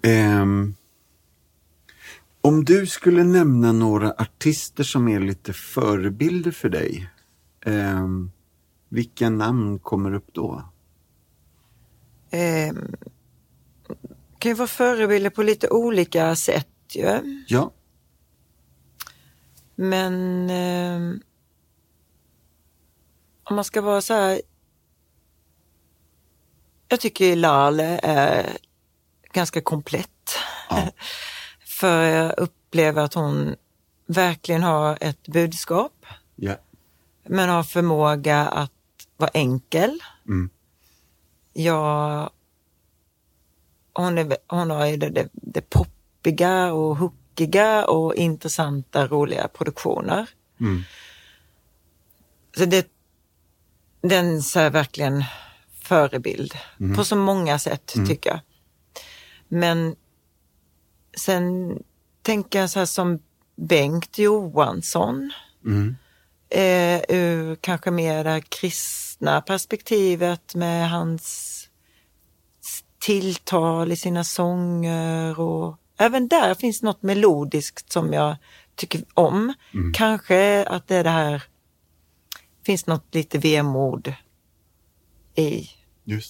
Ehm, 0.02 0.74
om 2.40 2.64
du 2.64 2.86
skulle 2.86 3.24
nämna 3.24 3.72
några 3.72 4.12
artister 4.12 4.84
som 4.84 5.08
är 5.08 5.20
lite 5.20 5.52
förebilder 5.52 6.50
för 6.50 6.68
dig, 6.68 7.10
ehm, 7.66 8.30
vilka 8.88 9.30
namn 9.30 9.78
kommer 9.78 10.14
upp 10.14 10.28
då? 10.32 10.62
Eh, 12.30 12.74
kan 14.38 14.50
ju 14.50 14.54
vara 14.54 14.68
förebilder 14.68 15.30
på 15.30 15.42
lite 15.42 15.68
olika 15.70 16.36
sätt 16.36 16.68
ju. 16.88 17.44
Ja, 17.48 17.72
Men 19.74 20.50
eh, 20.50 21.20
om 23.44 23.56
man 23.56 23.64
ska 23.64 23.80
vara 23.80 24.00
så 24.00 24.14
här. 24.14 24.40
Jag 26.88 27.00
tycker 27.00 27.36
Lale 27.36 28.00
är 28.02 28.56
ganska 29.32 29.60
komplett. 29.60 30.38
Ja. 30.70 30.88
För 31.66 32.02
jag 32.02 32.38
upplever 32.38 33.02
att 33.02 33.14
hon 33.14 33.56
verkligen 34.06 34.62
har 34.62 34.98
ett 35.00 35.28
budskap. 35.28 36.06
ja, 36.36 36.56
Men 37.28 37.48
har 37.48 37.62
förmåga 37.62 38.46
att 38.46 38.72
vara 39.16 39.30
enkel. 39.34 40.00
Mm. 40.26 40.50
Jag, 41.52 42.30
hon, 43.92 44.18
är, 44.18 44.36
hon 44.48 44.70
har 44.70 44.86
ju 44.86 44.96
det, 44.96 45.08
det, 45.08 45.28
det 45.32 45.70
poppiga 45.70 46.72
och 46.72 46.96
hookiga 46.96 47.84
och 47.84 48.14
intressanta, 48.14 49.06
roliga 49.06 49.48
produktioner. 49.48 50.28
Mm. 50.60 50.82
Så 52.56 52.64
det, 52.64 52.86
den 54.00 54.26
är 54.36 54.70
verkligen 54.70 55.24
förebild 55.82 56.54
på 56.96 57.04
så 57.04 57.16
många 57.16 57.58
sätt 57.58 57.86
tycker 58.06 58.30
jag. 58.30 58.40
Men 59.48 59.96
sen 61.16 61.78
tänker 62.22 62.60
jag 62.60 62.70
så 62.70 62.78
här 62.78 62.86
som 62.86 63.18
Bengt 63.56 64.18
Johansson. 64.18 65.32
Mm. 65.64 65.96
Eh, 66.48 67.00
ur 67.08 67.56
kanske 67.56 67.90
mer 67.90 68.24
det 68.24 68.30
här 68.30 68.40
kristna 68.40 69.40
perspektivet 69.40 70.54
med 70.54 70.90
hans 70.90 71.52
tilltal 72.98 73.92
i 73.92 73.96
sina 73.96 74.24
sånger 74.24 75.40
och 75.40 75.76
även 75.98 76.28
där 76.28 76.54
finns 76.54 76.82
något 76.82 77.02
melodiskt 77.02 77.92
som 77.92 78.12
jag 78.12 78.36
tycker 78.74 79.04
om. 79.14 79.54
Kanske 79.94 80.64
att 80.64 80.88
det 80.88 80.96
är 80.96 81.04
det 81.04 81.10
här, 81.10 81.42
finns 82.64 82.86
något 82.86 83.14
lite 83.14 83.38
vemod 83.38 84.14
i, 85.34 85.68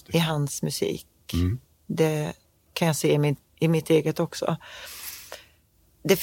i 0.07 0.19
hans 0.19 0.61
musik. 0.63 1.07
Mm. 1.33 1.59
Det 1.87 2.33
kan 2.73 2.87
jag 2.87 2.95
se 2.95 3.13
i, 3.13 3.17
min, 3.17 3.35
i 3.59 3.67
mitt 3.67 3.89
eget 3.89 4.19
också. 4.19 4.57
Det 6.03 6.15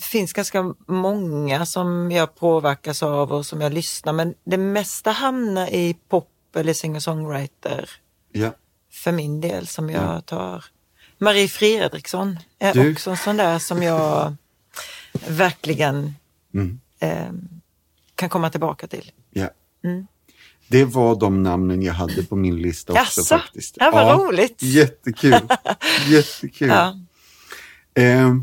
finns 0.00 0.32
ganska 0.32 0.74
många 0.88 1.66
som 1.66 2.10
jag 2.12 2.34
påverkas 2.34 3.02
av 3.02 3.32
och 3.32 3.46
som 3.46 3.60
jag 3.60 3.72
lyssnar 3.72 4.12
men 4.12 4.34
det 4.44 4.56
mesta 4.58 5.10
hamnar 5.10 5.66
i 5.74 5.96
pop 6.08 6.30
eller 6.56 6.72
singer-songwriter 6.72 7.90
Ja, 8.32 8.50
för 8.92 9.12
min 9.12 9.40
del 9.40 9.66
som 9.66 9.90
jag 9.90 10.26
tar. 10.26 10.64
Marie 11.18 11.48
Fredriksson 11.48 12.38
är 12.58 12.74
Du. 12.74 12.92
också 12.92 13.10
en 13.10 13.16
sån 13.16 13.36
där 13.36 13.58
som 13.58 13.82
jag 13.82 14.34
verkligen 15.28 16.14
Mm. 16.54 16.80
eh, 17.00 17.32
kan 18.14 18.28
komma 18.28 18.50
tillbaka 18.50 18.86
till. 18.86 19.10
ja. 19.30 19.48
Mm. 19.84 20.06
Det 20.68 20.84
var 20.84 21.16
de 21.16 21.42
namnen 21.42 21.82
jag 21.82 21.92
hade 21.94 22.22
på 22.22 22.36
min 22.36 22.56
lista 22.56 22.92
också 22.92 23.20
Jaså? 23.20 23.38
faktiskt. 23.38 23.76
Ja, 23.80 23.90
vad 23.90 24.20
roligt. 24.26 24.62
Jättekul. 24.62 25.40
Jättekul. 26.08 26.68
Ja. 26.68 26.94
Eh, 28.02 28.34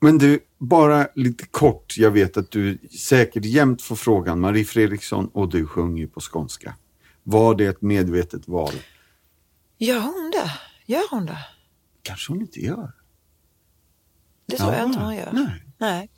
men 0.00 0.18
du, 0.18 0.40
bara 0.68 1.08
lite 1.14 1.46
kort. 1.46 1.94
Jag 1.96 2.10
vet 2.10 2.36
att 2.36 2.50
du 2.50 2.78
säkert 3.00 3.44
jämt 3.44 3.82
får 3.82 3.96
frågan, 3.96 4.40
Marie 4.40 4.64
Fredriksson 4.64 5.28
och 5.32 5.48
du 5.48 5.66
sjunger 5.66 5.98
ju 6.02 6.08
på 6.08 6.20
skånska. 6.20 6.74
Var 7.22 7.54
det 7.54 7.66
ett 7.66 7.82
medvetet 7.82 8.48
val? 8.48 8.72
Gör 9.78 10.00
hon 10.00 10.30
det? 10.34 10.50
Gör 10.92 11.02
hon 11.10 11.26
det? 11.26 11.38
kanske 12.02 12.32
hon 12.32 12.40
inte 12.40 12.60
gör. 12.60 12.92
Det 14.46 14.56
tror 14.56 14.72
Ja, 14.72 14.78
jag 14.78 14.86
inte 14.88 14.98
hon 14.98 15.16
gör. 15.16 15.28
nej. 15.32 15.62
Nej. 15.78 16.08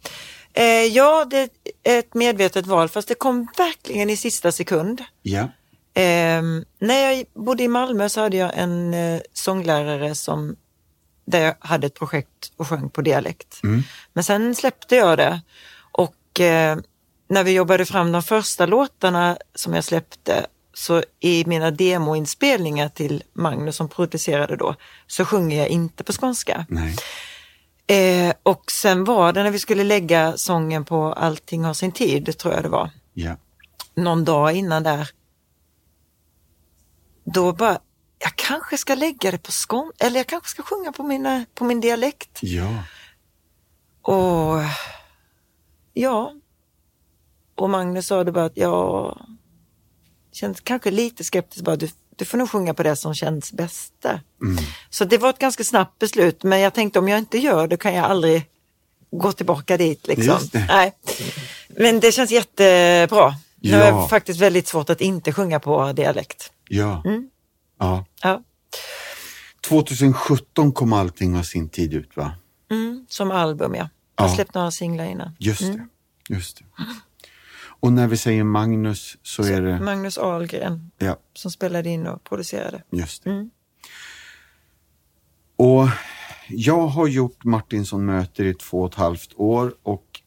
Eh, 0.52 0.64
ja, 0.96 1.24
det 1.30 1.37
är 1.82 1.98
ett 1.98 2.14
medvetet 2.14 2.66
val 2.66 2.88
fast 2.88 3.09
det 3.09 3.14
kom 3.14 3.48
verkligen 3.59 4.11
i 4.11 4.16
sista 4.16 4.52
sekund. 4.52 5.02
Ja. 5.22 5.40
Eh, 5.94 6.42
när 6.78 7.11
jag 7.11 7.24
bodde 7.35 7.62
i 7.62 7.68
Malmö 7.68 8.09
så 8.09 8.20
hade 8.20 8.37
jag 8.37 8.52
en 8.54 8.94
eh, 8.94 9.20
sånglärare 9.32 10.14
som 10.14 10.56
där 11.26 11.40
jag 11.44 11.54
hade 11.60 11.86
ett 11.86 11.94
projekt 11.94 12.52
och 12.56 12.68
sjöng 12.68 12.90
på 12.90 13.02
dialekt. 13.02 13.60
Men 14.12 14.24
sen 14.24 14.54
släppte 14.54 14.96
jag 14.96 15.18
det 15.18 15.40
och 15.92 16.40
eh, 16.40 16.78
när 17.28 17.44
vi 17.44 17.52
jobbade 17.52 17.86
fram 17.86 18.12
de 18.12 18.22
första 18.22 18.66
låtarna 18.66 19.38
som 19.54 19.74
jag 19.74 19.84
släppte 19.84 20.46
så 20.74 21.02
i 21.20 21.44
mina 21.46 21.70
demoinspelningar 21.70 22.88
till 22.88 23.22
Magnus 23.32 23.76
som 23.76 23.88
producerade 23.88 24.56
då 24.56 24.74
så 25.06 25.24
sjunger 25.24 25.58
jag 25.58 25.68
inte 25.68 26.04
på 26.04 26.12
skånska. 26.12 26.66
Eh, 27.86 28.34
och 28.42 28.70
sen 28.70 29.04
var 29.04 29.32
det 29.32 29.42
när 29.42 29.50
vi 29.50 29.58
skulle 29.58 29.84
lägga 29.84 30.36
sången 30.36 30.84
på 30.84 31.12
Allting 31.12 31.64
har 31.64 31.74
sin 31.74 31.92
tid, 31.92 32.38
tror 32.38 32.54
jag 32.54 32.62
det 32.62 32.68
var, 32.68 32.90
Ja. 33.14 33.36
någon 33.94 34.24
dag 34.24 34.52
innan 34.52 34.82
där. 34.82 35.10
Då 37.24 37.52
bara, 37.52 37.78
jag 38.18 38.37
kanske 38.37 38.79
ska 38.79 38.94
lägga 38.94 39.31
det 39.31 39.38
på 39.38 39.52
skån 39.52 39.92
eller 39.98 40.16
jag 40.16 40.26
kanske 40.26 40.48
ska 40.48 40.62
sjunga 40.62 40.92
på, 40.92 41.02
mina, 41.02 41.44
på 41.55 41.64
min 41.64 41.81
dialekt. 41.81 42.38
Ja. 42.42 42.68
Och 44.02 44.62
ja, 45.92 46.33
och 47.55 47.70
Magnus 47.70 48.07
sa 48.07 48.24
det 48.24 48.33
bara 48.33 48.44
att 48.44 48.57
jag 48.57 49.18
känns 50.33 50.61
kanske 50.61 50.90
lite 50.90 51.24
skeptisk 51.24 51.64
bara, 51.64 51.76
du, 51.76 51.88
du 52.16 52.24
får 52.24 52.38
nog 52.38 52.50
sjunga 52.50 52.74
på 52.74 52.83
det 52.83 52.96
som 52.96 53.14
känns 53.14 53.52
bäst 53.52 53.92
där. 54.02 54.20
Så 54.90 55.05
det 55.05 55.18
var 55.18 55.31
ett 55.31 55.38
ganska 55.38 55.64
snabbt 55.64 55.98
beslut, 55.98 56.42
men 56.42 56.61
jag 56.61 56.74
tänkte 56.74 56.98
om 56.98 57.09
jag 57.09 57.18
inte 57.18 57.38
gör 57.38 57.68
det 57.68 57.76
kan 57.76 57.94
jag 57.94 58.05
aldrig 58.05 58.46
gå 59.11 59.33
tillbaka 59.33 59.76
dit. 59.76 60.07
Liksom. 60.07 60.38
Nej. 60.52 60.92
Men 61.68 62.00
det 62.00 62.12
känns 62.12 62.31
jättebra. 62.31 63.35
Nu 63.57 63.72
är 63.72 63.92
det 64.02 64.09
faktiskt 64.09 64.40
väldigt 64.40 64.68
svårt 64.68 64.90
att 64.90 65.00
inte 65.00 65.33
sjunga 65.33 65.61
på 65.61 65.92
dialekt. 65.92 66.52
Ja. 66.68 67.02
Mm. 67.05 67.31
Ja. 67.78 68.04
Ja. 68.22 68.42
2017 69.68 70.72
kom 70.72 70.92
allting 70.92 71.36
av 71.36 71.42
sin 71.42 71.68
tid 71.68 71.94
ut 71.94 72.16
va? 72.16 72.32
Mm, 72.70 73.06
som 73.08 73.30
album 73.30 73.74
ja. 73.74 73.88
Jag 74.16 74.28
Ja. 74.30 74.34
släppt 74.34 74.54
några 74.54 74.70
singlar 74.70 75.04
innan. 75.04 75.36
Just 75.38 75.60
det. 75.72 75.86
Just 76.28 76.58
det. 76.58 76.64
Och 77.80 77.92
när 77.92 78.06
vi 78.06 78.16
säger 78.16 78.44
Magnus 78.44 79.16
så 79.22 79.42
är 79.42 79.62
det... 79.62 79.80
Magnus 79.80 80.18
Ahlgren 80.18 80.90
Ja, 80.98 81.16
som 81.34 81.50
spelade 81.50 81.88
in 81.90 82.06
och 82.06 82.24
producerade. 82.24 82.82
just 82.90 83.24
det. 83.24 83.30
Mm. 83.30 83.50
Och 85.56 85.88
jag 86.48 86.86
har 86.86 87.06
gjort 87.06 87.44
Martinsson 87.44 88.04
möter 88.06 88.44
i 88.44 88.54
två 88.54 88.80
och 88.82 88.88
ett 88.88 88.94
halvt 88.94 89.30
år 89.36 89.74
och 89.82 90.20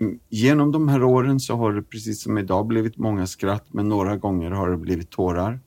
mm, 0.00 0.18
genom 0.28 0.72
de 0.72 0.88
här 0.88 1.02
åren 1.02 1.40
så 1.40 1.56
har 1.56 1.72
det 1.72 1.82
precis 1.82 2.22
som 2.22 2.38
idag 2.38 2.66
blivit 2.66 2.96
många 2.96 3.26
skratt 3.26 3.66
men 3.68 3.88
några 3.88 4.16
gånger 4.16 4.50
har 4.50 4.70
det 4.70 4.76
blivit 4.76 5.10
tårar. 5.10 5.60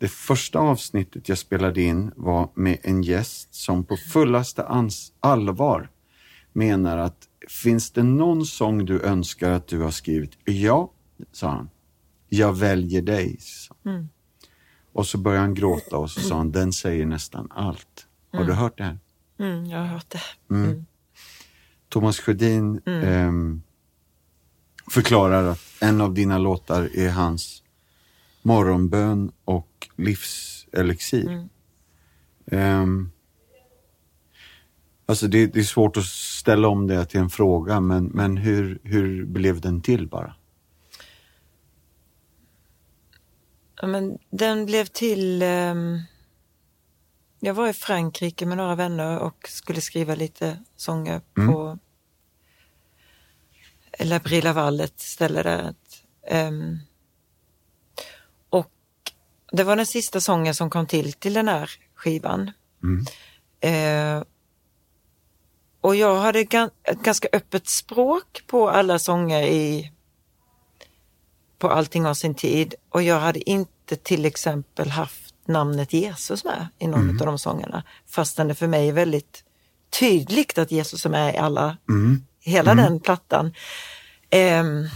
Det 0.00 0.08
första 0.08 0.58
avsnittet 0.58 1.28
jag 1.28 1.38
spelade 1.38 1.82
in 1.82 2.12
var 2.16 2.50
med 2.54 2.78
en 2.82 3.02
gäst 3.02 3.54
som 3.54 3.84
på 3.84 3.96
fullaste 3.96 4.62
ans- 4.62 5.12
allvar 5.20 5.90
menar 6.52 6.98
att 6.98 7.28
finns 7.48 7.90
det 7.90 8.02
någon 8.02 8.46
sång 8.46 8.84
du 8.84 9.00
önskar 9.02 9.50
att 9.50 9.66
du 9.68 9.80
har 9.80 9.90
skrivit? 9.90 10.30
Ja, 10.44 10.92
sa 11.32 11.48
han. 11.50 11.70
Jag 12.28 12.52
väljer 12.52 13.02
dig. 13.02 13.38
han. 13.84 14.08
Och 14.92 15.06
så 15.06 15.18
började 15.18 15.40
han 15.42 15.54
gråta 15.54 15.96
och 15.96 16.10
så 16.10 16.20
sa 16.20 16.36
han, 16.36 16.52
den 16.52 16.72
säger 16.72 17.06
nästan 17.06 17.48
allt. 17.50 18.06
Har 18.32 18.44
du 18.44 18.52
hört 18.52 18.78
det 18.78 18.84
här? 18.84 18.98
Mm, 19.38 19.66
jag 19.66 19.78
har 19.78 19.86
hört 19.86 20.10
det. 20.10 20.20
Thomas 21.88 22.18
Sjödin 22.20 22.80
ehm, 22.86 23.62
förklarar 24.90 25.44
att 25.44 25.60
en 25.80 26.00
av 26.00 26.14
dina 26.14 26.38
låtar 26.38 26.90
är 26.94 27.10
hans 27.10 27.62
morgonbön 28.42 29.32
och 29.44 29.88
livselixir. 29.96 31.48
Ehm, 32.46 33.10
alltså 35.06 35.28
det, 35.28 35.46
det 35.46 35.60
är 35.60 35.64
svårt 35.64 35.96
att 35.96 36.06
ställa 36.06 36.68
om 36.68 36.86
det 36.86 37.04
till 37.04 37.20
en 37.20 37.30
fråga, 37.30 37.80
men, 37.80 38.04
men 38.04 38.36
hur, 38.36 38.78
hur 38.82 39.24
blev 39.24 39.60
den 39.60 39.80
till 39.80 40.08
bara? 40.08 40.34
Ja, 43.80 43.86
men 43.86 44.18
den 44.30 44.66
blev 44.66 44.84
till... 44.84 45.42
ehm, 45.42 45.98
jag 47.40 47.54
var 47.54 47.68
i 47.68 47.72
Frankrike 47.72 48.46
med 48.46 48.56
några 48.56 48.74
vänner 48.74 49.18
och 49.18 49.48
skulle 49.48 49.80
skriva 49.80 50.14
lite 50.14 50.58
sånger 50.76 51.20
på 51.34 51.78
La 53.98 54.18
Brille 54.18 54.84
ett 54.84 55.00
ställe 55.00 55.42
där. 55.42 55.68
Och 55.68 55.76
det 59.52 59.64
var 59.64 59.76
den 59.76 59.86
sista 59.86 60.20
sången 60.20 60.54
som 60.54 60.70
kom 60.70 60.86
till 60.86 61.12
till 61.12 61.34
den 61.34 61.48
här 61.48 61.70
skivan. 61.94 62.50
Eh, 63.60 64.22
och 65.80 65.96
jag 65.96 66.16
hade 66.16 66.40
ett 66.40 67.02
ganska 67.02 67.28
öppet 67.32 67.68
språk 67.68 68.42
på 68.46 68.70
alla 68.70 68.98
sånger 68.98 69.42
i 69.42 69.92
på 71.58 71.70
Allting 71.70 72.04
har 72.04 72.14
sin 72.14 72.34
tid 72.34 72.74
och 72.88 73.02
jag 73.02 73.20
hade 73.20 73.50
inte 73.50 73.96
till 73.96 74.24
exempel 74.24 74.90
haft 74.90 75.34
namnet 75.46 75.92
Jesus 75.92 76.44
med 76.44 76.68
i 76.78 76.86
någon 76.86 77.20
av 77.20 77.26
de 77.26 77.38
sångerna. 77.38 77.82
Fastän 78.06 78.48
det 78.48 78.54
för 78.54 78.66
mig 78.66 78.88
är 78.88 78.92
väldigt 78.92 79.44
tydligt 80.00 80.58
att 80.58 80.70
Jesus 80.70 81.06
är 81.06 81.10
med 81.10 81.34
i 81.34 81.38
alla, 81.38 81.76
hela 82.40 82.74
den 82.74 83.00
plattan. 83.00 83.54
Ehm, 84.30 84.88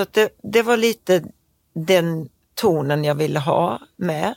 så 0.00 0.06
det, 0.10 0.36
det 0.42 0.62
var 0.62 0.76
lite 0.76 1.24
den 1.72 2.28
tonen 2.54 3.04
jag 3.04 3.14
ville 3.14 3.38
ha 3.38 3.80
med. 3.96 4.34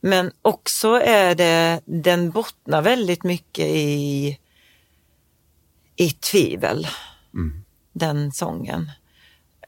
Men 0.00 0.32
också 0.42 0.88
är 0.88 1.34
det, 1.34 1.80
den 1.84 2.30
bottnar 2.30 2.82
väldigt 2.82 3.24
mycket 3.24 3.66
i, 3.66 4.38
i 5.96 6.10
tvivel, 6.10 6.86
den 7.92 8.32
sången. 8.32 8.90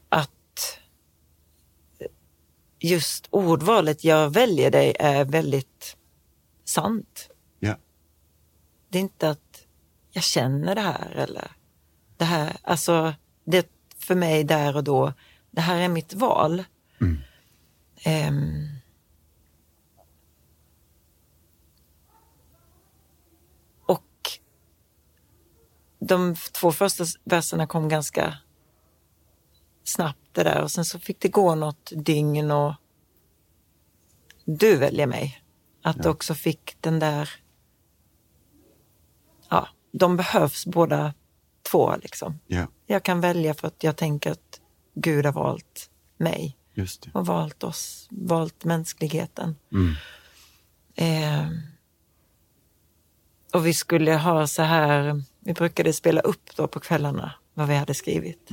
Att 0.09 0.79
just 2.79 3.27
ordvalet 3.29 4.03
jag 4.03 4.29
väljer 4.29 4.71
dig 4.71 4.95
är 4.99 5.25
väldigt 5.25 5.97
sant. 6.65 7.29
Ja. 7.59 7.77
Det 8.89 8.97
är 8.97 9.01
inte 9.01 9.29
att 9.29 9.63
jag 10.11 10.23
känner 10.23 10.75
det 10.75 10.81
här 10.81 11.11
eller 11.11 11.51
det 12.17 12.25
här, 12.25 12.57
alltså 12.63 13.13
det 13.43 13.78
för 14.09 14.15
mig 14.15 14.43
där 14.43 14.75
och 14.75 14.83
då, 14.83 15.13
det 15.51 15.61
här 15.61 15.81
är 15.81 15.89
mitt 15.89 16.13
val. 16.13 16.63
Ehm, 18.03 18.67
och 23.85 24.39
de 25.99 26.35
två 26.35 26.71
första 26.71 27.03
verserna 27.23 27.67
kom 27.67 27.89
ganska 27.89 28.37
snabbt 29.83 30.19
det 30.31 30.43
där 30.43 30.61
och 30.61 30.71
sen 30.71 30.85
så 30.85 30.99
fick 30.99 31.19
det 31.19 31.29
gå 31.29 31.55
något 31.55 31.91
dygn 31.95 32.51
och 32.51 32.73
du 34.45 34.77
väljer 34.77 35.07
mig. 35.07 35.41
Att 35.81 36.03
det 36.03 36.09
också 36.09 36.33
fick 36.33 36.77
den 36.81 36.99
där, 36.99 37.29
ja, 39.49 39.67
de 39.91 40.17
behövs 40.17 40.65
båda 40.65 41.13
två 41.71 41.95
liksom. 42.01 42.39
Ja, 42.47 42.67
Jag 42.87 43.03
kan 43.03 43.21
välja 43.21 43.53
för 43.53 43.67
att 43.67 43.83
jag 43.83 43.95
tänker 43.95 44.31
att 44.31 44.59
Gud 44.95 45.25
har 45.25 45.33
valt 45.33 45.89
mig 46.17 46.57
och 47.13 47.25
valt 47.25 47.63
oss, 47.63 48.07
valt 48.11 48.63
mänskligheten. 48.63 49.55
Mm. 49.71 49.93
Eh, 50.95 51.47
och 53.53 53.65
vi 53.67 53.73
skulle 53.73 54.13
ha 54.15 54.47
så 54.47 54.61
här, 54.61 55.23
vi 55.39 55.53
brukade 55.53 55.93
spela 55.93 56.21
upp 56.21 56.55
då 56.55 56.67
på 56.67 56.79
kvällarna 56.79 57.31
vad 57.53 57.67
vi 57.67 57.75
hade 57.75 57.93
skrivit. 57.93 58.49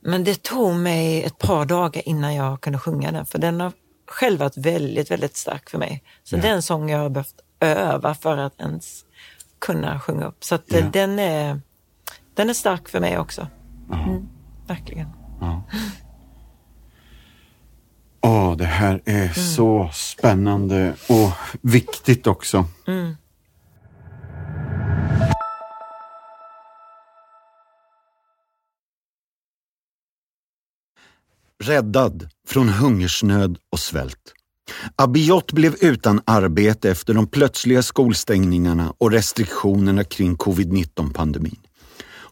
Men 0.00 0.24
det 0.24 0.42
tog 0.42 0.74
mig 0.74 1.22
ett 1.24 1.38
par 1.38 1.64
dagar 1.64 2.08
innan 2.08 2.34
jag 2.34 2.60
kunde 2.60 2.78
sjunga 2.78 3.12
den, 3.12 3.26
för 3.26 3.38
den 3.38 3.60
har 3.60 3.72
själv 4.06 4.38
varit 4.40 4.56
väldigt, 4.56 5.10
väldigt 5.10 5.36
stark 5.36 5.70
för 5.70 5.78
mig. 5.78 6.02
Så 6.22 6.36
Ja. 6.36 6.42
det 6.42 6.48
är 6.48 6.52
en 6.52 6.62
sång 6.62 6.90
jag 6.90 6.98
har 6.98 7.08
behövt 7.10 7.40
öva 7.60 8.14
för 8.14 8.36
att 8.36 8.60
ens 8.60 9.04
kunna 9.58 10.00
sjunga 10.00 10.24
upp. 10.26 10.44
Så 10.44 10.58
Ja. 10.66 10.80
den, 10.92 11.18
är, 11.18 11.60
den 12.34 12.50
är 12.50 12.54
stark 12.54 12.88
för 12.88 13.00
mig 13.00 13.18
också. 13.18 13.46
Mm, 13.92 14.28
verkligen. 14.66 15.08
Åh, 18.20 18.56
det 18.56 18.64
här 18.64 19.00
är 19.04 19.28
så 19.28 19.90
spännande 19.92 20.94
och 21.08 21.32
viktigt 21.60 22.26
också. 22.26 22.64
Räddad 31.64 32.28
från 32.48 32.68
hungersnöd 32.68 33.58
och 33.70 33.78
svält. 33.78 34.34
Abiot 34.96 35.52
blev 35.52 35.74
utan 35.80 36.20
arbete 36.24 36.90
efter 36.90 37.14
de 37.14 37.26
plötsliga 37.26 37.82
skolstängningarna 37.82 38.94
och 38.98 39.10
restriktionerna 39.10 40.04
kring 40.04 40.36
covid-19-pandemin. 40.36 41.60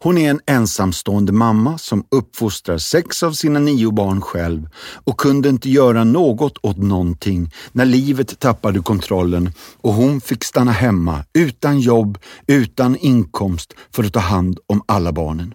Hon 0.02 0.18
är 0.18 0.30
en 0.30 0.40
ensamstående 0.46 1.32
mamma 1.32 1.78
som 1.78 2.04
uppfostrar 2.10 2.78
sex 2.78 3.22
av 3.22 3.32
sina 3.32 3.58
nio 3.58 3.92
barn 3.92 4.20
själv 4.20 4.68
och 5.04 5.20
kunde 5.20 5.48
inte 5.48 5.70
göra 5.70 6.04
något 6.04 6.58
åt 6.62 6.76
någonting 6.76 7.50
när 7.72 7.84
livet 7.84 8.40
tappade 8.40 8.80
kontrollen 8.80 9.52
och 9.80 9.92
hon 9.92 10.20
fick 10.20 10.44
stanna 10.44 10.72
hemma 10.72 11.24
utan 11.32 11.80
jobb, 11.80 12.18
utan 12.46 12.96
inkomst 12.96 13.72
för 13.94 14.04
att 14.04 14.12
ta 14.12 14.20
hand 14.20 14.58
om 14.66 14.82
alla 14.86 15.12
barnen. 15.12 15.54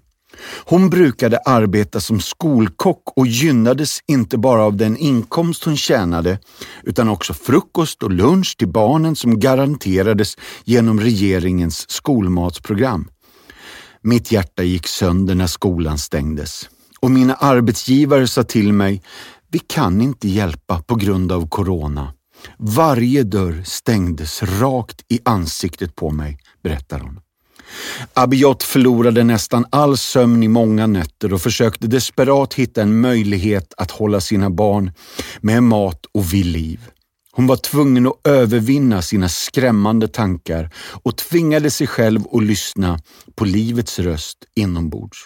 Hon 0.65 0.89
brukade 0.89 1.37
arbeta 1.37 1.99
som 1.99 2.19
skolkock 2.19 3.03
och 3.15 3.27
gynnades 3.27 3.99
inte 4.07 4.37
bara 4.37 4.63
av 4.63 4.77
den 4.77 4.97
inkomst 4.97 5.63
hon 5.63 5.77
tjänade 5.77 6.39
utan 6.83 7.09
också 7.09 7.33
frukost 7.33 8.03
och 8.03 8.11
lunch 8.11 8.55
till 8.57 8.67
barnen 8.67 9.15
som 9.15 9.39
garanterades 9.39 10.35
genom 10.63 10.99
regeringens 10.99 11.89
skolmatsprogram. 11.89 13.09
Mitt 14.07 14.31
hjärta 14.31 14.63
gick 14.63 14.87
sönder 14.87 15.35
när 15.35 15.47
skolan 15.47 15.97
stängdes 15.97 16.69
och 16.99 17.11
mina 17.11 17.35
arbetsgivare 17.35 18.27
sa 18.27 18.43
till 18.43 18.73
mig, 18.73 19.01
vi 19.51 19.59
kan 19.59 20.01
inte 20.01 20.27
hjälpa 20.27 20.81
på 20.81 20.95
grund 20.95 21.31
av 21.31 21.49
corona. 21.49 22.13
Varje 22.57 23.23
dörr 23.23 23.63
stängdes 23.65 24.43
rakt 24.43 25.01
i 25.09 25.19
ansiktet 25.25 25.95
på 25.95 26.11
mig, 26.11 26.37
berättar 26.63 26.99
hon. 26.99 27.19
Abiot 28.13 28.63
förlorade 28.63 29.23
nästan 29.23 29.65
all 29.69 29.97
sömn 29.97 30.43
i 30.43 30.47
många 30.47 30.87
nätter 30.87 31.33
och 31.33 31.41
försökte 31.41 31.87
desperat 31.87 32.53
hitta 32.53 32.81
en 32.81 33.01
möjlighet 33.01 33.73
att 33.77 33.91
hålla 33.91 34.21
sina 34.21 34.49
barn 34.49 34.91
med 35.41 35.63
mat 35.63 36.05
och 36.13 36.33
vid 36.33 36.45
liv. 36.45 36.79
Hon 37.35 37.47
var 37.47 37.55
tvungen 37.55 38.07
att 38.07 38.27
övervinna 38.27 39.01
sina 39.01 39.29
skrämmande 39.29 40.07
tankar 40.07 40.69
och 41.03 41.17
tvingade 41.17 41.71
sig 41.71 41.87
själv 41.87 42.21
att 42.31 42.43
lyssna 42.43 42.99
på 43.35 43.45
livets 43.45 43.99
röst 43.99 44.37
inombords. 44.55 45.17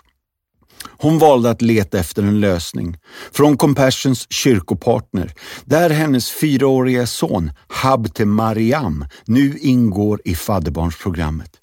Hon 0.98 1.20
valde 1.20 1.50
att 1.50 1.62
leta 1.62 2.00
efter 2.00 2.24
en 2.24 2.40
lösning 2.40 2.98
från 3.32 3.58
Compassions 3.58 4.28
kyrkopartner 4.30 5.34
där 5.66 5.90
hennes 5.90 6.32
fyraåriga 6.32 7.08
son 7.08 7.52
Habte 7.68 8.26
Mariam 8.26 9.06
nu 9.26 9.58
ingår 9.58 10.22
i 10.26 10.36
fadderbarnsprogrammet. 10.36 11.59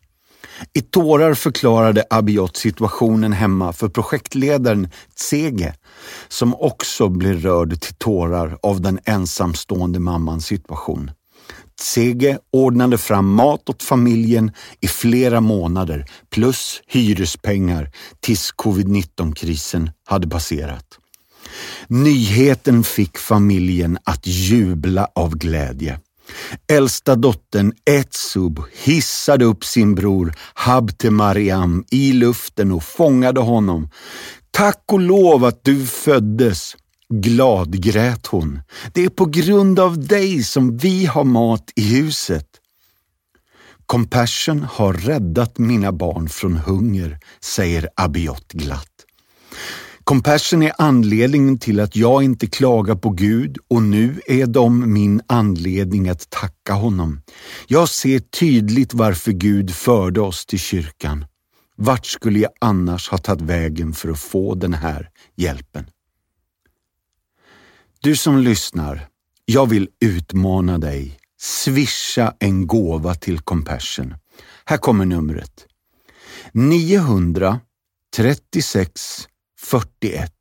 I 0.73 0.81
tårar 0.81 1.35
förklarade 1.35 2.05
Abiot 2.11 2.57
situationen 2.57 3.33
hemma 3.33 3.73
för 3.73 3.89
projektledaren 3.89 4.89
Tsege 5.15 5.75
som 6.29 6.55
också 6.55 7.09
blev 7.09 7.41
rörd 7.41 7.81
till 7.81 7.95
tårar 7.95 8.59
av 8.63 8.81
den 8.81 8.99
ensamstående 9.05 10.01
mammans 10.01 10.47
situation. 10.47 11.11
Tsege 11.81 12.39
ordnade 12.53 12.99
fram 12.99 13.35
mat 13.35 13.69
åt 13.69 13.83
familjen 13.83 14.53
i 14.81 14.89
flera 14.89 15.41
månader 15.41 16.05
plus 16.31 16.83
hyrespengar 16.87 17.91
tills 18.21 18.53
covid-19-krisen 18.57 19.91
hade 20.07 20.29
passerat. 20.29 20.99
Nyheten 21.89 22.85
fick 22.85 23.19
familjen 23.19 23.99
att 24.05 24.27
jubla 24.27 25.09
av 25.15 25.37
glädje. 25.37 26.01
Äldsta 26.73 27.15
dottern 27.15 27.73
Etsub 27.91 28.61
hissade 28.73 29.45
upp 29.45 29.65
sin 29.65 29.95
bror 29.95 30.35
Habte 30.55 31.11
Mariam 31.11 31.85
i 31.91 32.13
luften 32.13 32.73
och 32.73 32.85
fångade 32.85 33.41
honom. 33.41 33.91
Tack 34.51 34.83
och 34.93 35.01
lov 35.01 35.45
att 35.45 35.65
du 35.65 35.87
föddes! 35.87 36.77
Glad 37.09 37.83
grät 37.83 38.27
hon. 38.27 38.61
Det 38.93 39.05
är 39.05 39.09
på 39.09 39.25
grund 39.25 39.81
av 39.81 40.07
dig 40.07 40.43
som 40.43 40.77
vi 40.77 41.07
har 41.07 41.25
mat 41.25 41.73
i 41.77 41.95
huset. 41.95 42.47
Compassion 43.87 44.67
har 44.73 44.93
räddat 44.93 45.59
mina 45.59 45.93
barn 45.93 46.29
från 46.29 46.57
hunger, 46.57 47.19
säger 47.41 47.89
Abiot 47.97 48.53
glatt. 48.53 48.96
Compassion 50.09 50.63
är 50.63 50.73
anledningen 50.79 51.59
till 51.59 51.81
att 51.81 51.97
jag 51.97 52.23
inte 52.23 52.47
klagar 52.47 52.95
på 52.95 53.11
Gud 53.11 53.59
och 53.69 53.83
nu 53.83 54.21
är 54.27 54.47
de 54.47 54.93
min 54.93 55.23
anledning 55.27 56.09
att 56.09 56.31
tacka 56.31 56.73
honom. 56.73 57.21
Jag 57.67 57.89
ser 57.89 58.19
tydligt 58.19 58.95
varför 58.95 59.33
Gud 59.33 59.75
förde 59.75 60.21
oss 60.21 60.47
till 60.47 60.59
kyrkan. 60.59 61.25
Vart 61.77 62.07
skulle 62.07 62.39
jag 62.39 62.51
annars 62.61 63.09
ha 63.09 63.19
tagit 63.19 63.43
vägen 63.43 63.93
för 63.93 64.09
att 64.09 64.19
få 64.19 64.55
den 64.55 64.75
här 64.75 65.11
hjälpen? 65.37 65.91
Du 68.01 68.17
som 68.17 68.39
lyssnar, 68.39 69.09
jag 69.45 69.67
vill 69.67 69.89
utmana 70.01 70.79
dig. 70.79 71.19
Swisha 71.41 72.35
en 72.39 72.67
gåva 72.67 73.15
till 73.15 73.41
Compassion. 73.41 74.15
Här 74.65 74.77
kommer 74.77 75.05
numret. 75.05 75.67
936 76.53 79.29
41 79.71 80.33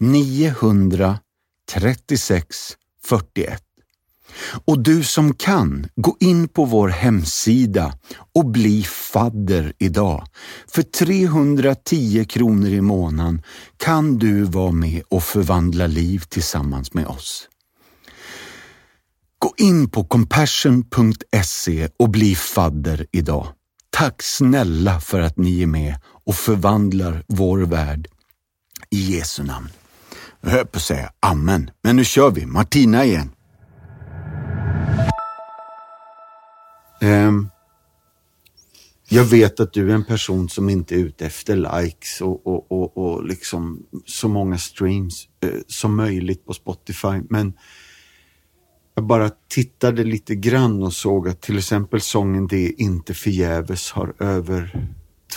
936 0.00 2.76
41 3.04 3.62
och 4.64 4.78
du 4.78 5.04
som 5.04 5.34
kan, 5.34 5.88
gå 5.96 6.16
in 6.20 6.48
på 6.48 6.64
vår 6.64 6.88
hemsida 6.88 7.94
och 8.34 8.46
bli 8.46 8.82
fadder 8.82 9.72
idag. 9.78 10.26
För 10.68 10.82
310 10.82 12.24
kronor 12.28 12.68
i 12.68 12.80
månaden 12.80 13.42
kan 13.76 14.18
du 14.18 14.42
vara 14.42 14.72
med 14.72 15.02
och 15.08 15.22
förvandla 15.22 15.86
liv 15.86 16.22
tillsammans 16.28 16.94
med 16.94 17.06
oss. 17.06 17.48
Gå 19.38 19.54
in 19.56 19.90
på 19.90 20.04
compassion.se 20.04 21.88
och 21.98 22.10
bli 22.10 22.34
fadder 22.34 23.06
idag. 23.12 23.48
Tack 23.96 24.22
snälla 24.22 25.00
för 25.00 25.20
att 25.20 25.36
ni 25.36 25.62
är 25.62 25.66
med 25.66 25.94
och 26.24 26.34
förvandlar 26.34 27.24
vår 27.26 27.58
värld. 27.58 28.08
I 28.90 29.16
Jesu 29.16 29.42
namn. 29.42 29.68
Jag 30.40 30.50
höll 30.50 30.66
på 30.66 30.76
att 30.76 30.82
säga 30.82 31.12
amen, 31.20 31.70
men 31.82 31.96
nu 31.96 32.04
kör 32.04 32.30
vi. 32.30 32.46
Martina 32.46 33.04
igen. 33.04 33.30
Um, 37.00 37.50
jag 39.08 39.24
vet 39.24 39.60
att 39.60 39.72
du 39.72 39.90
är 39.90 39.94
en 39.94 40.04
person 40.04 40.48
som 40.48 40.68
inte 40.68 40.94
är 40.94 40.98
ute 40.98 41.26
efter 41.26 41.82
likes 41.82 42.20
och, 42.20 42.46
och, 42.46 42.72
och, 42.72 42.96
och 42.96 43.24
liksom 43.24 43.86
så 44.06 44.28
många 44.28 44.58
streams 44.58 45.28
uh, 45.44 45.60
som 45.66 45.96
möjligt 45.96 46.46
på 46.46 46.54
Spotify. 46.54 47.20
Men 47.30 47.52
jag 48.96 49.04
bara 49.04 49.30
tittade 49.48 50.04
lite 50.04 50.34
grann 50.34 50.82
och 50.82 50.92
såg 50.92 51.28
att 51.28 51.40
till 51.40 51.58
exempel 51.58 52.00
sången 52.00 52.46
Det 52.46 52.56
är 52.56 52.80
inte 52.80 53.14
förgäves 53.14 53.90
har 53.90 54.14
över 54.18 54.88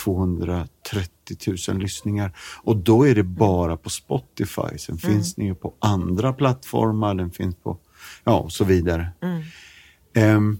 230 0.03 1.37
000 1.69 1.77
lyssningar. 1.77 2.37
Och 2.63 2.77
då 2.77 3.07
är 3.07 3.15
det 3.15 3.23
bara 3.23 3.77
på 3.77 3.89
Spotify. 3.89 4.77
Sen 4.77 4.97
mm. 5.03 5.15
finns 5.15 5.35
den 5.35 5.45
ju 5.45 5.55
på 5.55 5.73
andra 5.79 6.33
plattformar, 6.33 7.15
den 7.15 7.31
finns 7.31 7.55
på, 7.55 7.77
ja 8.23 8.39
och 8.39 8.51
så 8.51 8.63
vidare. 8.63 9.09
Mm. 9.21 10.37
Um, 10.37 10.59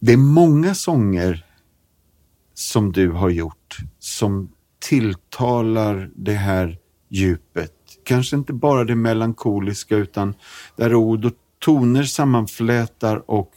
det 0.00 0.12
är 0.12 0.16
många 0.16 0.74
sånger 0.74 1.46
som 2.54 2.92
du 2.92 3.10
har 3.10 3.30
gjort 3.30 3.76
som 3.98 4.52
tilltalar 4.78 6.10
det 6.14 6.34
här 6.34 6.78
djupet. 7.08 7.81
Kanske 8.04 8.36
inte 8.36 8.52
bara 8.52 8.84
det 8.84 8.94
melankoliska 8.94 9.96
utan 9.96 10.34
där 10.76 10.94
ord 10.94 11.24
och 11.24 11.32
toner 11.58 12.02
sammanflätar 12.02 13.30
och 13.30 13.52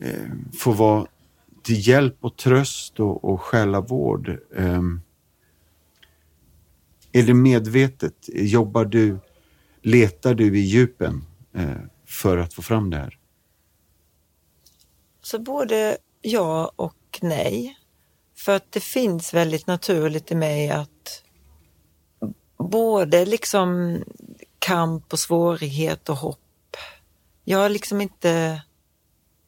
eh, 0.00 0.30
får 0.58 0.74
vara 0.74 1.06
till 1.62 1.88
hjälp 1.88 2.16
och 2.20 2.36
tröst 2.36 3.00
och, 3.00 3.24
och 3.24 3.40
själavård. 3.40 4.28
Eh, 4.56 4.82
är 7.12 7.22
det 7.22 7.34
medvetet? 7.34 8.14
Jobbar 8.34 8.84
du, 8.84 9.18
letar 9.82 10.34
du 10.34 10.58
i 10.58 10.60
djupen 10.60 11.24
eh, 11.52 11.76
för 12.06 12.38
att 12.38 12.54
få 12.54 12.62
fram 12.62 12.90
det 12.90 12.96
här? 12.96 13.18
Så 15.22 15.38
både 15.38 15.98
ja 16.22 16.72
och 16.76 17.18
nej. 17.22 17.78
För 18.36 18.56
att 18.56 18.72
det 18.72 18.80
finns 18.80 19.34
väldigt 19.34 19.66
naturligt 19.66 20.32
i 20.32 20.34
mig 20.34 20.70
att 20.70 21.22
både 22.58 23.24
liksom 23.24 23.98
kamp 24.58 25.12
och 25.12 25.18
svårighet 25.18 26.08
och 26.08 26.16
hopp. 26.16 26.76
Jag 27.44 27.58
har 27.58 27.68
liksom 27.68 28.00
inte, 28.00 28.62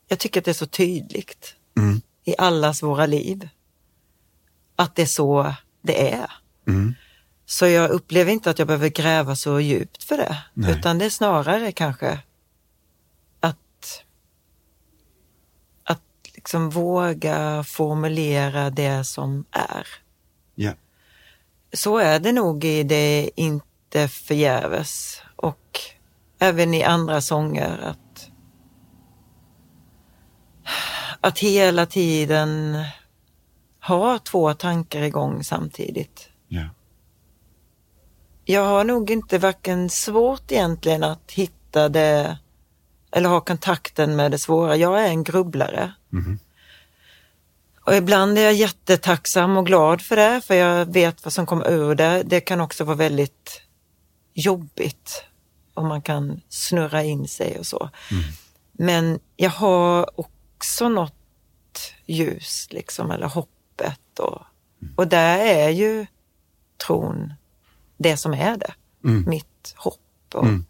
jag 0.09 0.19
tycker 0.19 0.41
att 0.41 0.45
det 0.45 0.51
är 0.51 0.53
så 0.53 0.67
tydligt 0.67 1.55
mm. 1.77 2.01
i 2.25 2.35
allas 2.39 2.83
våra 2.83 3.07
liv. 3.07 3.49
Att 4.77 4.97
det 4.97 5.03
är 5.03 5.07
så 5.07 5.55
det 5.83 6.13
är. 6.13 6.33
Mm. 6.67 6.95
Så 7.47 7.67
jag 7.67 7.91
upplever 7.91 8.33
inte 8.33 8.51
att 8.51 8.59
jag 8.59 8.69
behöver 8.69 8.89
gräva 8.89 9.37
så 9.37 9.61
djupt 9.61 10.05
för 10.05 10.17
det. 10.17 10.39
Nej. 10.55 10.79
Utan 10.79 10.99
det 10.99 11.05
är 11.05 11.11
snarare 11.11 11.73
kanske 11.73 12.19
liksom 16.41 16.71
våga 16.71 17.65
formulera 17.65 18.71
det 18.71 19.05
som 19.05 19.45
är. 19.51 19.87
Så 21.73 21.99
är 21.99 22.21
det 22.21 22.33
nog 22.33 22.65
i 22.65 22.83
det 22.83 23.31
inte 23.35 24.09
förgäves 24.09 25.23
och 25.37 25.81
även 26.39 26.75
i 26.75 26.83
andra 26.83 27.21
sånger 27.21 27.79
att, 27.79 28.31
att 31.21 31.39
hela 31.39 31.87
tiden 31.87 32.83
ha 33.83 34.19
två 34.19 34.55
tankar 34.55 35.03
igång 35.03 35.45
samtidigt. 35.45 36.29
Yeah. 36.49 36.69
Jag 38.45 38.65
har 38.65 38.85
nog 38.85 39.11
inte 39.11 39.39
varken 39.39 39.91
svårt 39.91 40.53
egentligen 40.53 41.05
att 41.05 41.31
hitta 41.33 41.89
det 41.89 42.39
eller 43.13 43.29
ha 43.29 43.41
kontakten 43.41 44.17
med 44.17 44.31
det 44.31 44.39
svåra. 44.39 44.77
Jag 44.77 45.05
är 45.05 45.09
en 45.09 45.25
grubblare. 45.25 45.93
Mm. 46.13 46.39
Och 47.85 47.95
ibland 47.95 48.39
är 48.39 48.43
jag 48.43 48.55
jättetacksam 48.55 49.57
och 49.57 49.67
glad 49.67 50.03
för 50.03 50.17
det, 50.17 50.41
för 50.41 50.55
jag 50.55 50.93
vet 50.93 51.25
vad 51.25 51.33
som 51.33 51.47
kommer 51.47 51.71
ur 51.71 51.95
det. 51.95 52.23
Det 52.23 52.41
kan 52.41 52.61
också 52.61 52.85
vara 52.85 52.97
väldigt 52.97 53.63
jobbigt 54.35 55.25
om 55.75 55.89
man 55.89 56.03
kan 56.03 56.41
snurra 56.49 57.03
in 57.03 57.29
sig 57.29 57.59
och 57.59 57.67
så. 57.67 57.91
Mm. 58.11 58.23
Men 58.73 59.21
jag 59.37 59.51
har 59.51 60.21
också 60.21 60.89
något 60.89 61.15
ljus, 62.07 62.69
liksom, 62.71 63.11
eller 63.11 63.27
hoppet. 63.27 64.19
Och, 64.19 64.43
mm. 64.83 64.95
och 64.97 65.09
där 65.09 65.39
är 65.39 65.69
ju 65.69 66.07
tron 66.87 67.35
det 67.97 68.17
som 68.17 68.35
är 68.35 68.57
det. 68.57 68.75
Mm. 69.05 69.25
Mitt 69.29 69.75
hopp. 69.77 70.35
Och 70.35 70.45
mm. 70.45 70.65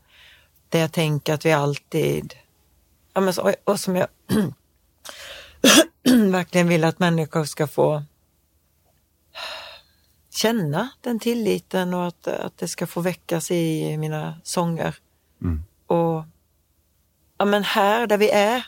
Det 0.68 0.78
jag 0.78 0.92
tänker 0.92 1.34
att 1.34 1.46
vi 1.46 1.52
alltid, 1.52 2.34
ja, 3.14 3.20
men 3.20 3.34
så, 3.34 3.54
och 3.64 3.80
som 3.80 3.96
jag 3.96 4.08
verkligen 6.32 6.68
vill 6.68 6.84
att 6.84 6.98
människor 6.98 7.44
ska 7.44 7.66
få 7.66 8.02
känna 10.30 10.88
den 11.00 11.18
tilliten 11.18 11.94
och 11.94 12.06
att, 12.06 12.26
att 12.26 12.58
det 12.58 12.68
ska 12.68 12.86
få 12.86 13.00
väckas 13.00 13.50
i 13.50 13.96
mina 13.96 14.40
sånger. 14.42 14.96
Mm. 15.42 15.62
Och 15.86 16.24
ja 17.38 17.44
men 17.44 17.64
här 17.64 18.06
där 18.06 18.18
vi 18.18 18.30
är 18.30 18.66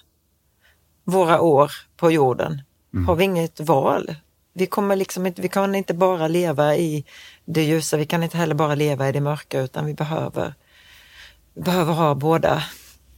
våra 1.05 1.41
år 1.41 1.73
på 1.97 2.11
jorden 2.11 2.63
Mm. 2.95 3.09
har 3.09 3.17
vi 3.17 3.25
inget 3.25 3.61
val. 3.61 4.15
Vi 4.53 4.67
kommer 4.67 4.97
liksom 4.97 5.27
inte, 5.27 5.43
vi 5.43 5.49
kan 5.49 5.75
inte 5.75 5.95
bara 5.95 6.29
leva 6.29 6.77
i 6.77 7.05
det 7.45 7.63
ljusa, 7.63 7.97
vi 7.97 8.07
kan 8.07 8.23
inte 8.23 8.37
heller 8.37 8.55
bara 8.55 8.75
leva 8.75 9.09
i 9.09 9.13
det 9.13 9.21
mörka 9.21 9.61
utan 9.61 9.87
vi 9.87 9.95
behöver, 9.95 10.55
behöver 11.55 11.93
ha 11.93 12.15
båda 12.15 12.63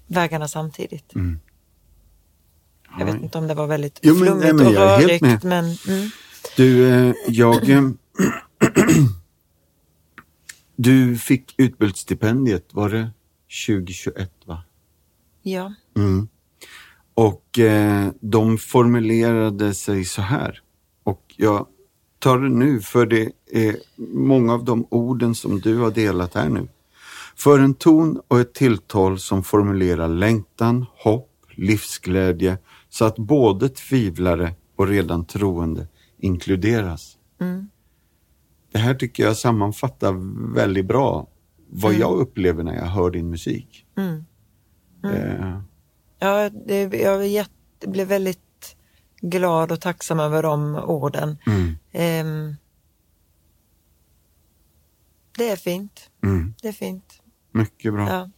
vägarna 0.06 0.48
samtidigt. 0.48 1.14
Jag 2.99 3.07
vet 3.07 3.22
inte 3.22 3.38
om 3.38 3.47
det 3.47 3.55
var 3.55 3.66
väldigt 3.66 3.99
Jo, 4.03 4.14
men- 4.14 4.24
flummigt 4.24 4.45
nej, 4.45 4.55
men 4.55 4.66
och 4.66 4.72
rörigt 4.74 5.45
men 5.45 5.64
mm, 5.64 6.11
Du, 6.57 6.88
eh, 6.88 7.14
jag... 7.28 7.70
eh, 7.70 7.82
du 10.76 11.18
fick 11.18 11.55
utbildningsstipendiet, 11.57 12.68
var 12.72 12.88
det 12.90 13.11
2021 13.66 14.30
va? 14.47 14.62
ja. 15.42 15.74
Mm. 15.97 16.28
Och 17.16 17.59
eh, 17.59 18.09
de 18.20 18.59
formulerade 18.59 19.74
sig 19.74 20.05
så 20.05 20.22
här. 20.22 20.61
Och 21.05 21.22
jag 21.36 21.66
tar 22.18 22.38
det 22.38 22.49
nu 22.49 22.80
för 22.80 23.07
det 23.07 23.32
är 23.53 23.76
många 24.14 24.53
av 24.55 24.64
de 24.64 24.86
orden 24.90 25.34
som 25.34 25.61
du 25.61 25.76
har 25.78 25.90
delat 25.90 26.34
här 26.34 26.49
nu. 26.49 26.68
För 27.36 27.59
en 27.59 27.74
ton 27.74 28.20
och 28.28 28.40
ett 28.40 28.55
tilltal 28.55 29.18
som 29.18 29.42
formulerar 29.42 30.09
längtan, 30.09 30.86
hopp, 30.97 31.30
livsglädje 31.57 32.59
så 32.95 33.05
att 33.05 33.18
både 33.18 33.68
tvivlare 33.68 34.55
och 34.76 34.86
redan 34.88 35.24
troende 35.24 35.86
inkluderas. 36.18 37.18
Det 38.72 38.78
här 38.78 38.95
tycker 38.95 39.22
jag 39.22 39.36
sammanfattar 39.36 40.12
väldigt 40.55 40.86
bra 40.86 41.28
vad 41.70 41.95
jag 41.95 42.12
upplever 42.18 42.62
när 42.64 42.74
jag 42.74 42.86
hör 42.86 43.11
din 43.11 43.30
musik. 43.30 43.86
Eh, 45.05 45.61
Ja, 46.18 46.51
det, 46.51 46.95
jag 46.95 47.28
jätte, 47.28 47.88
blev 47.88 48.09
väldigt 48.09 48.76
glad 49.20 49.72
och 49.72 49.80
tacksam 49.80 50.20
över 50.20 50.42
de 50.42 50.74
orden. 50.76 51.36
mm, 51.47 51.72
Ehm, 51.92 52.55
det 55.36 55.51
är 55.51 55.57
fint. 55.57 56.11
mm, 56.22 56.55
Det 56.62 56.68
är 56.68 56.72
fint. 56.72 57.22
mycket 57.53 57.92
bra. 57.92 58.09
Ja. 58.09 58.30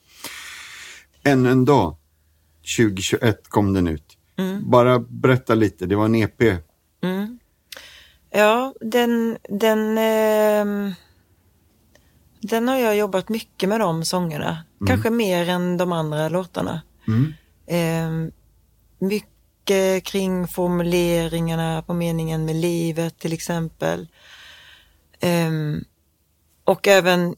Ännu 1.31 1.51
en 1.51 1.65
dag, 1.65 1.97
2021 2.79 3.49
kom 3.49 3.73
den 3.73 3.87
ut. 3.87 4.06
Bara 4.71 4.99
berätta 4.99 5.55
lite, 5.55 5.87
det 5.87 5.97
var 5.97 6.05
en 6.05 6.15
EP. 6.15 6.43
Ja, 8.31 8.75
den, 8.81 9.39
den, 9.49 9.99
ehm, 9.99 10.93
den 12.41 12.69
har 12.69 12.77
jag 12.77 12.97
jobbat 12.97 13.29
mycket 13.29 13.69
med 13.69 13.81
de 13.81 14.05
sångerna. 14.05 14.65
Kanske 14.87 15.11
mer 15.11 15.49
än 15.49 15.77
de 15.77 15.93
andra 15.93 16.29
låtarna. 16.29 16.83
Mm. 17.09 17.35
Ehm, 17.67 18.31
mycket 18.99 20.05
kring 20.05 20.49
formuleringarna 20.49 21.83
på 21.83 21.95
meningen 21.95 22.45
med 22.45 22.57
livet 22.57 23.19
till 23.19 23.33
exempel. 23.33 24.09
Ehm, 25.21 25.85
och 26.65 26.89
även 26.89 27.37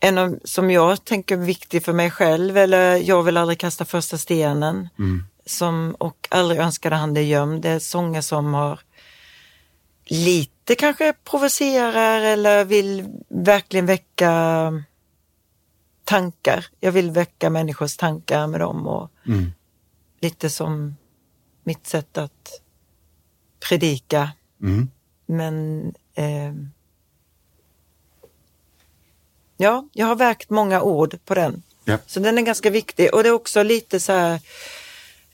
en 0.00 0.18
av, 0.18 0.38
som 0.44 0.70
jag 0.70 1.04
tänker 1.04 1.36
viktig 1.36 1.82
för 1.84 1.92
mig 1.92 2.10
själv, 2.10 2.56
eller 2.56 2.96
Jag 2.96 3.22
vill 3.22 3.36
aldrig 3.36 3.58
kasta 3.58 3.84
första 3.84 4.18
stenen. 4.18 4.88
Som, 5.46 5.96
och 5.98 6.28
Aldrig 6.30 6.60
önskade 6.60 6.96
han 6.96 7.14
det 7.14 7.22
gömd. 7.22 7.62
Det 7.62 7.68
är 7.68 7.78
sånger 7.78 8.20
som 8.20 8.54
har 8.54 8.80
lite 10.04 10.74
kanske 10.74 11.12
provocerar 11.24 12.20
eller 12.20 12.64
vill 12.64 13.08
verkligen 13.28 13.86
väcka 13.86 14.32
tankar. 16.04 16.66
Jag 16.80 16.92
vill 16.92 17.10
väcka 17.10 17.50
människors 17.50 17.96
tankar 17.96 18.46
med 18.46 18.60
dem 18.60 18.86
och 18.86 19.10
Mm. 19.26 19.52
lite 20.20 20.50
som 20.50 20.96
mitt 21.64 21.86
sätt 21.86 22.18
att 22.18 22.60
predika. 23.68 24.30
Mm. 24.62 24.90
Men 25.26 25.84
eh, 26.14 26.52
ja, 29.56 29.88
jag 29.92 30.06
har 30.06 30.16
vägt 30.16 30.50
många 30.50 30.82
ord 30.82 31.18
på 31.24 31.34
den. 31.34 31.62
Ja. 31.84 31.98
Så 32.06 32.20
den 32.20 32.38
är 32.38 32.42
ganska 32.42 32.70
viktig 32.70 33.14
och 33.14 33.22
det 33.22 33.28
är 33.28 33.32
också 33.32 33.62
lite 33.62 34.00
så 34.00 34.12
här, 34.12 34.40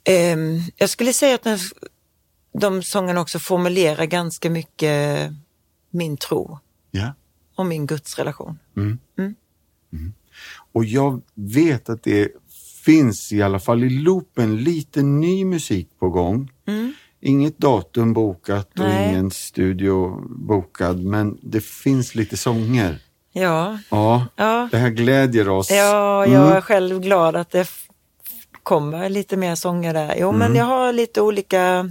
ehm, 0.05 0.61
jag 0.77 0.91
skulle 0.91 1.13
säga 1.13 1.35
att 1.35 1.43
den, 1.43 1.59
de 2.59 2.83
sångerna 2.83 3.21
också 3.21 3.39
formulerar 3.39 4.05
ganska 4.05 4.51
mycket 4.51 5.31
min 5.91 6.17
tro 6.17 6.59
Ja. 6.91 7.15
och 7.57 7.67
min 7.67 7.87
gudsrelation. 7.87 8.59
Mm. 8.77 8.99
Och 10.73 10.85
jag 10.85 11.23
vet 11.35 11.89
att 11.89 12.03
det 12.03 12.29
finns 12.85 13.33
i 13.33 13.43
alla 13.43 13.59
fall 13.61 13.85
i 13.85 13.91
loopen 13.91 14.57
lite 14.57 15.03
ny 15.03 15.45
musik 15.45 15.89
på 15.99 16.09
gång. 16.09 16.51
Inget 17.21 17.59
datum 17.59 18.13
bokat 18.13 18.71
och 18.79 18.79
Nej. 18.85 19.09
ingen 19.11 19.31
studio 19.31 20.21
bokad, 20.29 21.05
men 21.05 21.39
det 21.43 21.61
finns 21.65 22.15
lite 22.15 22.37
sånger. 22.37 22.99
Ja, 23.33 23.79
Ja, 23.91 24.27
ja. 24.37 24.69
det 24.71 24.79
här 24.79 24.91
glädjer 24.91 25.49
oss. 25.49 25.71
Ja, 25.71 26.25
Mm. 26.27 26.41
jag 26.41 26.57
är 26.57 26.61
själv 26.61 27.01
glad 27.01 27.37
att 27.37 27.51
det 27.51 27.69
kommer 28.63 29.09
lite 29.09 29.37
mer 29.37 29.55
sånger 29.55 29.95
där. 29.95 30.17
Jo, 30.19 30.33
men 30.33 30.55
jag 30.55 30.65
har 30.65 30.93
lite 30.93 31.21
olika 31.21 31.91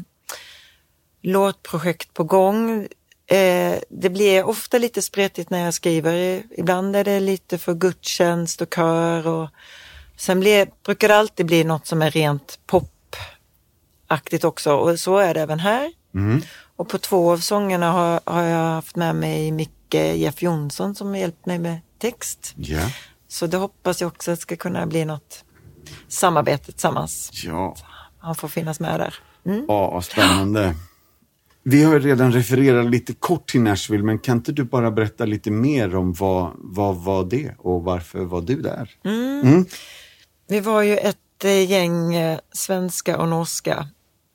låtprojekt 1.22 2.14
på 2.14 2.24
gång. 2.24 2.88
Eh, 3.28 3.76
det 3.90 4.10
blir 4.10 4.44
ofta 4.44 4.78
lite 4.78 5.02
spretigt 5.02 5.50
när 5.50 5.66
jag 5.66 5.74
skriver. 5.74 6.44
Ibland 6.58 6.96
är 6.96 7.04
det 7.04 7.20
lite 7.20 7.58
för 7.58 7.74
gudstjänst 7.74 8.62
och 8.62 8.74
kör 8.76 9.28
och 9.28 9.50
sen 10.18 10.40
blir, 10.40 10.68
brukar 10.86 11.08
det 11.08 11.16
alltid 11.16 11.46
bli 11.46 11.64
något 11.64 11.88
som 11.88 12.02
är 12.02 12.12
rent 12.12 12.60
popaktigt 12.66 14.44
också 14.44 14.74
och 14.74 15.00
så 15.00 15.18
är 15.18 15.34
det 15.34 15.42
även 15.42 15.60
här. 15.60 15.94
Mm. 16.16 16.42
Och 16.76 16.90
på 16.90 16.98
två 16.98 17.32
av 17.32 17.38
sångerna 17.38 17.92
har, 17.92 18.22
har 18.26 18.44
jag 18.44 18.66
haft 18.66 18.96
med 18.96 19.16
mig 19.16 19.52
Micke 19.52 19.94
Jeff 19.94 20.42
Jonsson 20.42 20.96
som 20.96 21.16
hjälpt 21.16 21.46
mig 21.46 21.60
med 21.60 21.80
text. 22.00 22.54
Ja, 22.58 22.92
Så 23.28 23.48
det 23.48 23.58
hoppas 23.58 24.02
jag 24.02 24.08
också 24.08 24.36
ska 24.36 24.56
kunna 24.56 24.86
bli 24.86 25.06
något 25.06 25.44
samarbete 26.08 26.72
tillsammans. 26.72 27.32
ja. 27.46 27.76
Han 28.20 28.36
får 28.36 28.48
finnas 28.48 28.80
med 28.80 29.00
där. 29.00 29.16
Ja, 29.68 29.92
vad 29.92 30.06
spännande. 30.06 30.76
Vi 31.64 31.84
har 31.84 31.94
ju 31.94 32.00
redan 32.00 32.32
refererat 32.34 32.86
lite 32.92 33.14
kort 33.14 33.48
till 33.50 33.62
Nashville, 33.62 34.04
men 34.04 34.20
kan 34.20 34.38
inte 34.38 34.52
du 34.52 34.64
bara 34.64 34.92
berätta 34.92 35.26
lite 35.26 35.52
mer 35.52 35.96
om 35.96 36.14
vad, 36.14 36.52
vad 36.56 36.96
var 36.96 37.24
det 37.24 37.56
och 37.58 37.84
varför 37.84 38.20
var 38.20 38.42
du 38.42 38.62
där? 38.62 38.90
Vi 40.48 40.60
var 40.60 40.82
ju 40.82 40.98
ett 40.98 41.44
eh, 41.44 41.70
gäng 41.72 42.16
eh, 42.16 42.40
svenska 42.54 43.18
och 43.18 43.28
norska 43.30 43.88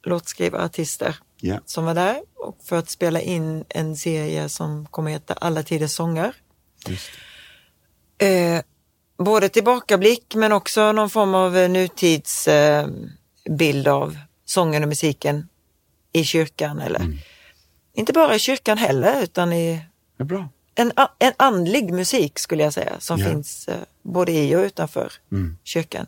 låtskrivarartister 0.05 1.17
Ja. 1.41 1.61
som 1.67 1.85
var 1.85 1.95
där 1.95 2.17
och 2.37 2.59
för 2.65 2.77
att 2.79 2.91
spela 2.91 3.21
in 3.21 3.65
en 3.69 3.97
serie 3.97 4.49
som 4.49 4.87
kommer 4.87 5.11
heta 5.11 5.35
Alla 5.35 5.63
tiders 5.63 5.91
sånger. 5.93 6.35
Eh, 8.19 8.63
både 9.19 9.49
tillbakablick 9.49 10.35
men 10.35 10.53
också 10.53 10.93
någon 10.93 11.11
form 11.11 11.35
av 11.35 11.57
eh, 11.57 11.69
nutidsbild 11.71 13.87
eh, 13.87 13.95
av 13.95 14.19
sången 14.45 14.83
och 14.83 14.89
musiken 14.89 15.49
i 16.13 16.25
kyrkan 16.25 16.81
eller 16.81 17.01
inte 17.95 18.13
bara 18.13 18.35
i 18.35 18.39
kyrkan 18.39 18.79
heller 18.79 19.23
utan 19.23 19.53
i 19.53 19.83
en, 20.75 20.93
en 21.19 21.33
andlig 21.37 21.93
musik 21.93 22.39
skulle 22.39 22.63
jag 22.63 22.73
säga 22.73 23.01
som 23.01 23.19
Ja. 23.21 23.27
finns 23.29 23.69
eh, 23.69 23.77
både 24.03 24.33
i 24.33 24.57
och 24.57 24.61
utanför 24.61 25.13
Mm. 25.33 25.59
kyrkan. 25.65 26.07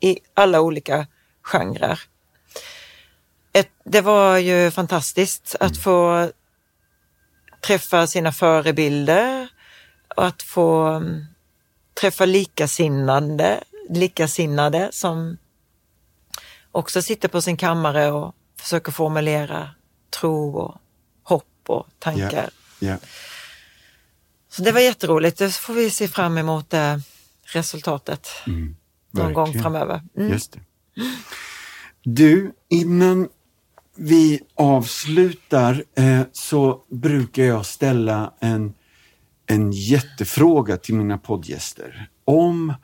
I 0.00 0.18
alla 0.34 0.60
olika 0.60 1.06
genrer. 1.42 2.00
Ett, 3.52 3.70
det 3.84 4.00
var 4.00 4.38
ju 4.38 4.70
fantastiskt 4.70 5.56
att 5.60 5.76
få 5.76 6.30
träffa 7.66 8.06
sina 8.06 8.32
förebilder 8.32 9.48
och 10.16 10.26
att 10.26 10.42
få 10.42 10.84
mm, 10.86 11.24
träffa 12.00 12.24
likasinnade, 12.24 13.64
likasinnade 13.88 14.88
som 14.92 15.36
också 16.72 17.02
sitter 17.02 17.28
på 17.28 17.42
sin 17.42 17.56
kammare 17.56 18.12
och 18.12 18.34
försöker 18.60 18.92
formulera 18.92 19.70
tro 20.20 20.56
och 20.56 20.80
hopp 21.22 21.44
och 21.66 21.86
tankar. 21.98 22.50
Ja. 22.78 22.96
Så 24.48 24.62
det 24.62 24.72
var 24.72 24.80
jätteroligt. 24.80 25.38
Det 25.38 25.52
får 25.52 25.74
vi 25.74 25.90
se 25.90 26.08
fram 26.08 26.38
emot 26.38 26.70
det 26.70 27.00
resultatet 27.44 28.28
någon 29.10 29.32
gång 29.32 29.62
framöver. 29.62 30.02
Mm. 30.16 30.32
Just 30.32 30.52
det. 30.52 30.60
Du, 32.02 32.52
innan 32.68 33.28
vi 33.96 34.40
avslutar 34.54 35.84
eh, 35.94 36.20
så 36.32 36.84
brukar 36.90 37.42
jag 37.42 37.66
ställa 37.66 38.32
en, 38.40 38.74
en 39.46 39.72
jättefråga 39.72 40.76
till 40.76 40.94
mina 40.94 41.18
poddgäster. 41.18 42.08
Om, 42.24 42.74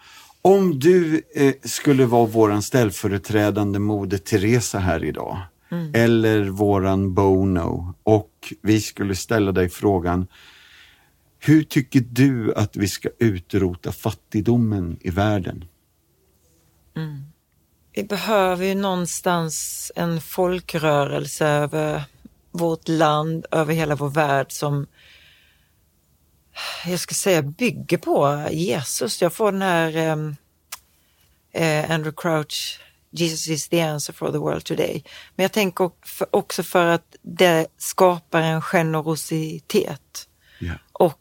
om 0.43 0.79
du 0.79 1.23
eh, 1.35 1.55
skulle 1.65 2.07
vara 2.07 2.27
våran 2.27 2.63
ställföreträdande 2.63 3.79
Moder 3.79 4.19
Teresa 4.19 4.79
här 4.79 5.05
idag, 5.05 5.39
eller 5.95 6.45
våran 6.45 7.15
Bono, 7.15 7.95
och 8.03 8.55
vi 8.63 8.81
skulle 8.81 9.15
ställa 9.15 9.53
dig 9.53 9.69
frågan 9.69 10.27
hur 11.45 11.63
tycker 11.63 12.01
du 12.01 12.55
att 12.55 12.77
vi 12.77 12.89
ska 12.89 13.09
utrota 13.19 13.93
fattigdomen 13.93 14.99
i 15.01 15.11
världen? 15.11 15.65
Vi 17.95 18.05
behöver 18.05 18.67
ju 18.67 18.75
någonstans 18.75 19.93
en 19.95 20.21
folkrörelse 20.21 21.47
över 21.47 22.03
vårt 22.51 22.89
land, 22.89 23.47
över 23.51 23.75
hela 23.75 23.95
vår 23.95 24.09
värld 24.09 24.47
som 24.49 24.87
jag 26.87 27.01
ska 27.01 27.15
säga 27.15 27.43
bygger 27.43 27.99
på 27.99 28.47
Jesus. 28.51 29.23
Jag 29.23 29.33
får 29.33 29.53
den 29.53 29.63
här 29.63 30.13
um, 30.13 30.37
eh, 31.53 31.91
Andrew 31.91 32.13
Crouch, 32.17 32.81
Jesus 33.11 33.49
is 33.49 33.69
the 33.69 33.81
answer 33.81 34.13
for 34.13 34.33
the 34.33 34.39
world 34.39 34.65
today. 34.65 35.05
Men 35.37 35.45
jag 35.45 35.53
tänker 35.53 35.91
också 36.31 36.63
för 36.63 36.87
att 36.87 37.17
det 37.23 37.67
skapar 37.79 38.41
en 38.41 38.63
generositet 38.63 40.29
Ja. 40.59 40.75
och 40.93 41.19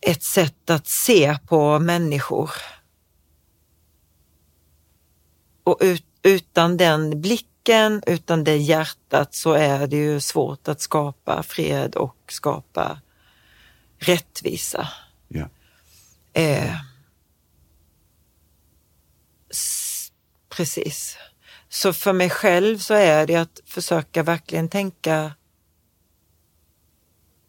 ett 0.00 0.22
sätt 0.22 0.70
att 0.70 0.86
se 0.86 1.38
på 1.46 1.78
människor. 1.78 2.50
Och 5.64 5.78
ut, 5.80 6.06
utan 6.22 6.76
den 6.76 7.20
blicken, 7.20 8.02
utan 8.06 8.44
det 8.44 8.56
hjärtat 8.56 9.34
så 9.34 9.52
är 9.52 9.86
det 9.86 9.96
ju 9.96 10.20
svårt 10.20 10.68
att 10.68 10.80
skapa 10.80 11.42
fred 11.42 11.94
och 11.94 12.16
skapa 12.28 13.00
rättvisa. 13.98 14.88
Ja. 15.28 15.48
Eh, 16.32 16.76
precis. 20.48 21.18
Så 21.68 21.92
för 21.92 22.12
mig 22.12 22.30
själv 22.30 22.78
så 22.78 22.94
är 22.94 23.26
det 23.26 23.36
att 23.36 23.60
försöka 23.66 24.22
verkligen 24.22 24.68
tänka 24.68 25.32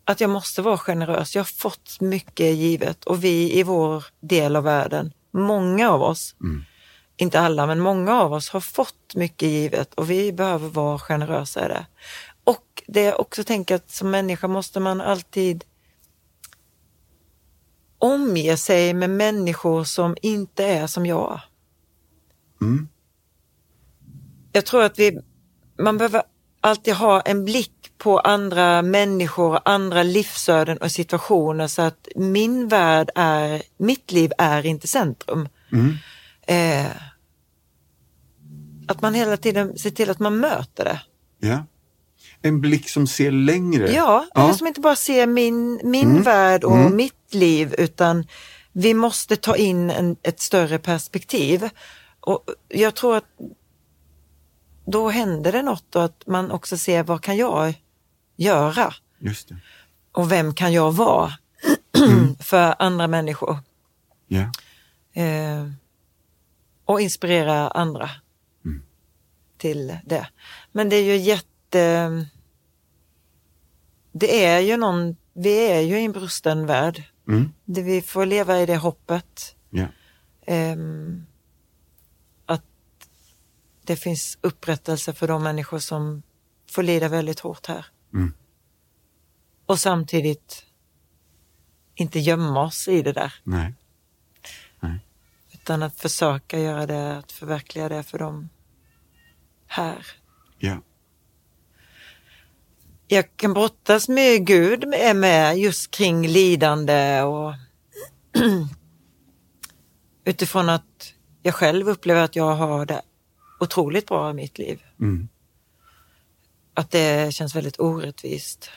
att 0.06 0.22
jag 0.22 0.30
måste 0.30 0.62
vara 0.62 0.78
generös. 0.78 1.36
Jag 1.36 1.40
har 1.40 1.46
fått 1.46 2.02
mycket 2.02 2.56
givet 2.56 3.04
och 3.06 3.24
vi 3.24 3.60
i 3.60 3.64
vår 3.64 4.06
del 4.20 4.56
av 4.56 4.64
världen, 4.64 5.14
många 5.32 5.92
av 5.92 6.02
oss, 6.02 6.36
inte 7.18 7.40
alla 7.40 7.66
men 7.66 7.80
många 7.80 8.22
av 8.22 8.34
oss 8.34 8.50
har 8.50 8.60
fått 8.60 9.16
mycket 9.16 9.50
givet 9.50 9.94
och 9.94 10.12
vi 10.12 10.34
behöver 10.34 10.70
vara 10.70 11.00
generösa 11.00 11.66
i 11.66 11.68
det. 11.68 11.86
Och 12.44 12.84
det 12.88 13.02
jag 13.02 13.20
också 13.20 13.44
tänker 13.44 13.76
att 13.76 13.92
som 13.92 14.12
människa 14.12 14.48
måste 14.48 14.80
man 14.80 15.02
alltid 15.02 15.64
omge 18.00 18.58
sig 18.58 18.94
med 18.94 19.10
människor 19.10 19.84
som 19.84 20.18
inte 20.22 20.66
är 20.66 20.88
som 20.88 21.06
jag. 21.06 21.42
Mm. 22.62 22.88
Jag 24.52 24.66
tror 24.66 24.84
att 24.84 25.00
vi, 25.00 25.20
man 25.80 25.98
behöver 25.98 26.24
alltid 26.62 26.94
ha 26.94 27.22
en 27.22 27.46
blick 27.46 27.92
på 27.98 28.20
andra 28.20 28.82
människor, 28.82 29.60
andra 29.66 30.04
livsöden 30.04 30.78
och 30.78 30.92
situationer 30.92 31.68
så 31.68 31.82
att 31.82 32.08
min 32.16 32.68
värld 32.68 33.10
är, 33.16 33.62
mitt 33.78 34.12
liv 34.12 34.32
är 34.38 34.66
inte 34.66 34.88
centrum. 34.88 35.50
Eh, 36.42 36.92
att 38.88 39.02
man 39.02 39.14
hela 39.14 39.38
tiden 39.38 39.78
ser 39.78 39.90
till 39.90 40.10
att 40.10 40.20
man 40.20 40.40
möter 40.40 40.84
det. 40.84 41.02
Ja. 41.48 41.66
En 42.42 42.62
blick 42.62 42.90
som 42.90 43.08
ser 43.08 43.32
längre. 43.32 43.92
Ja, 43.92 44.28
ja. 44.34 44.54
som 44.54 44.68
inte 44.68 44.82
bara 44.82 44.96
ser 44.96 45.28
min, 45.28 45.82
min 45.84 46.22
värld 46.22 46.64
och 46.64 46.78
mitt 46.78 47.34
liv 47.34 47.76
utan 47.78 48.28
vi 48.72 48.94
måste 48.94 49.36
ta 49.36 49.56
in 49.56 49.90
en, 49.90 50.16
ett 50.24 50.40
större 50.40 50.80
perspektiv. 50.80 51.70
Och 52.20 52.44
jag 52.68 52.96
tror 52.96 53.18
att 53.18 53.26
då 54.86 55.10
händer 55.10 55.52
det 55.52 55.62
något 55.62 55.96
och 55.96 56.04
att 56.04 56.24
man 56.28 56.52
också 56.52 56.78
ser 56.78 57.04
vad 57.04 57.22
kan 57.22 57.38
jag 57.38 57.74
göra 58.36 58.94
Just 59.20 59.50
det. 59.50 59.58
och 60.12 60.32
vem 60.32 60.54
kan 60.54 60.74
jag 60.74 60.92
vara 60.92 61.32
för 62.40 62.76
andra 62.80 63.08
människor 63.08 63.58
Ja. 64.28 64.52
eh, 65.22 65.70
och 66.86 67.02
inspirera 67.02 67.68
andra 67.68 68.10
till 69.58 69.98
det. 70.06 70.28
Men 70.72 70.90
det 70.90 70.96
är 70.96 71.04
ju 71.04 71.16
jätte... 71.18 71.48
Det 74.12 74.46
är 74.46 74.60
ju 74.60 74.78
någon, 74.78 75.16
vi 75.34 75.68
är 75.72 75.82
ju 75.82 76.00
i 76.00 76.06
en 76.06 76.12
brusten 76.12 76.66
värld. 76.66 77.04
Mm. 77.28 77.52
Det, 77.66 77.82
vi 77.82 78.02
får 78.02 78.26
leva 78.26 78.60
i 78.60 78.66
det 78.66 78.78
hoppet. 78.78 79.56
Ja. 79.70 79.88
ehm, 80.46 81.26
att 82.46 82.64
det 83.84 83.96
finns 83.96 84.38
upprättelse 84.42 85.14
för 85.14 85.28
de 85.28 85.44
människor 85.44 85.80
som 85.80 86.24
får 86.72 86.84
lida 86.84 87.08
väldigt 87.08 87.40
hårt 87.40 87.66
här. 87.68 87.86
Mm. 88.14 88.34
Och 89.66 89.80
samtidigt 89.80 90.66
inte 91.96 92.20
gömma 92.20 92.62
oss 92.62 92.88
i 92.88 93.02
det 93.02 93.14
där. 93.14 93.34
Nej. 93.44 93.74
Utan 95.68 95.84
att 95.84 96.00
försöka 96.00 96.60
göra 96.60 96.86
det, 96.86 97.18
att 97.18 97.32
förverkliga 97.32 97.90
det 97.90 98.04
för 98.04 98.20
dem 98.20 98.50
här. 99.68 100.08
Ja. 100.58 100.82
Jag 103.08 103.38
kan 103.38 103.54
brottas 103.54 104.10
med 104.10 104.46
Gud 104.46 104.88
med, 104.88 105.16
med 105.16 105.58
just 105.58 105.92
kring 105.92 106.28
lidande 106.28 107.22
och 107.22 107.54
utifrån 110.26 110.70
att 110.70 111.14
jag 111.44 111.56
själv 111.56 111.90
upplever 111.90 112.22
att 112.22 112.36
jag 112.36 112.56
har 112.56 112.86
det 112.86 113.02
otroligt 113.60 114.08
bra 114.08 114.30
i 114.30 114.34
mitt 114.34 114.58
liv. 114.58 114.84
Mm. 115.00 115.28
Att 116.74 116.92
det 116.92 117.34
känns 117.34 117.56
väldigt 117.56 117.80
orättvist. 117.80 118.70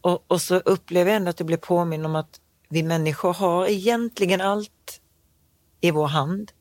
Och, 0.00 0.24
och 0.26 0.42
så 0.42 0.56
upplever 0.56 1.10
jag 1.10 1.16
ändå 1.16 1.30
att 1.30 1.40
jag 1.40 1.46
blir 1.46 1.56
påminn 1.56 2.04
om 2.04 2.16
att 2.16 2.40
vi 2.68 2.82
människor 2.82 3.32
har 3.34 3.66
egentligen 3.66 4.40
allt 4.40 5.00
i 5.80 5.90
vår 5.90 6.06
hand. 6.06 6.52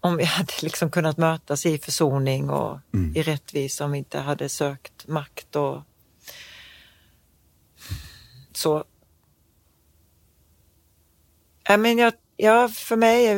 Om 0.00 0.16
vi 0.16 0.24
hade 0.36 0.52
liksom 0.62 0.90
kunnat 0.90 1.16
mötas 1.16 1.66
i 1.66 1.78
försoning 1.78 2.50
och 2.50 2.78
i 3.14 3.22
rättvisa 3.22 3.84
om 3.84 3.92
vi 3.92 3.98
inte 3.98 4.18
hade 4.18 4.48
sökt 4.48 5.06
makt 5.08 5.56
och 5.56 5.82
så. 8.52 8.84
Ja, 11.68 11.76
men 11.76 11.98
jag, 11.98 12.12
ja, 12.36 12.68
för 12.68 12.96
mig, 12.96 13.36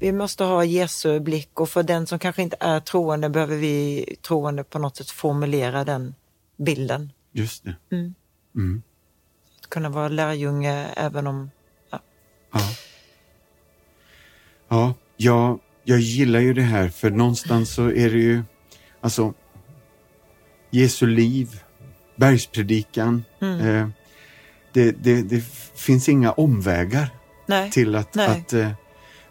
vi 0.00 0.12
måste 0.12 0.44
ha 0.44 0.64
Jesu 0.64 1.20
blick 1.20 1.60
och 1.60 1.68
för 1.68 1.82
den 1.82 2.06
som 2.06 2.18
kanske 2.18 2.42
inte 2.42 2.56
är 2.60 2.80
troende 2.80 3.28
behöver 3.28 3.56
vi 3.56 4.04
troende 4.22 4.64
på 4.64 4.78
något 4.78 4.96
sätt 4.96 5.10
formulera 5.10 5.84
den 5.84 6.14
bilden. 6.56 7.12
Just 7.32 7.64
det. 7.64 7.76
Att 9.60 9.66
kunna 9.66 9.88
vara 9.88 10.08
lärjunge 10.08 10.88
även 10.96 11.26
om, 11.26 11.50
ja, 11.90 12.00
Ja. 12.52 12.60
Ja, 14.68 14.94
jag, 15.16 15.60
jag 15.88 16.00
gillar 16.00 16.40
ju 16.40 16.54
det 16.54 16.62
här 16.62 16.88
för 16.88 17.10
någonstans 17.10 17.70
så 17.70 17.86
är 17.86 18.10
det 18.10 18.18
ju, 18.18 18.42
alltså, 19.00 19.34
Jesu 20.70 21.06
liv, 21.06 21.62
bergspredikan, 22.16 23.24
eh, 23.40 23.88
det, 24.72 24.92
det, 24.92 25.22
det 25.22 25.44
finns 25.74 26.08
inga 26.08 26.32
omvägar 26.32 27.10
nej, 27.46 27.70
till 27.70 27.94
att, 27.94 28.14
nej. 28.14 28.28
att 28.28 28.52
eh, 28.52 28.70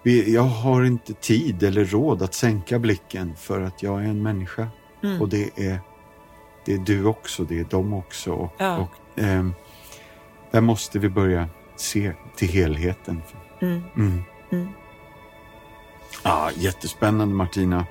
vi, 0.04 0.34
jag 0.34 0.44
har 0.44 0.84
inte 0.84 1.14
tid 1.14 1.64
eller 1.64 1.86
råd 1.86 2.22
att 2.22 2.34
sänka 2.34 2.80
blicken 2.80 3.36
för 3.36 3.62
att 3.62 3.84
jag 3.84 4.04
är 4.04 4.08
en 4.08 4.24
människa. 4.24 4.68
Mm. 5.04 5.22
Och 5.22 5.30
det 5.30 5.50
är, 5.56 5.80
det 6.66 6.74
är 6.74 6.78
du 6.78 7.06
också, 7.06 7.44
det 7.44 7.60
är 7.60 7.68
de 7.70 7.94
också. 7.94 8.32
Och, 8.32 8.54
Ja. 8.58 8.78
och, 8.78 9.20
ehm, 9.24 9.54
där 10.52 10.62
måste 10.62 11.00
vi 11.00 11.10
börja 11.10 11.50
se 11.76 12.14
till 12.36 12.50
helheten. 12.50 13.22
Mm. 13.62 14.24
Mm. 16.24 16.38
Ja, 16.38 16.52
jättespännande 16.56 17.36
Martina. 17.36 17.86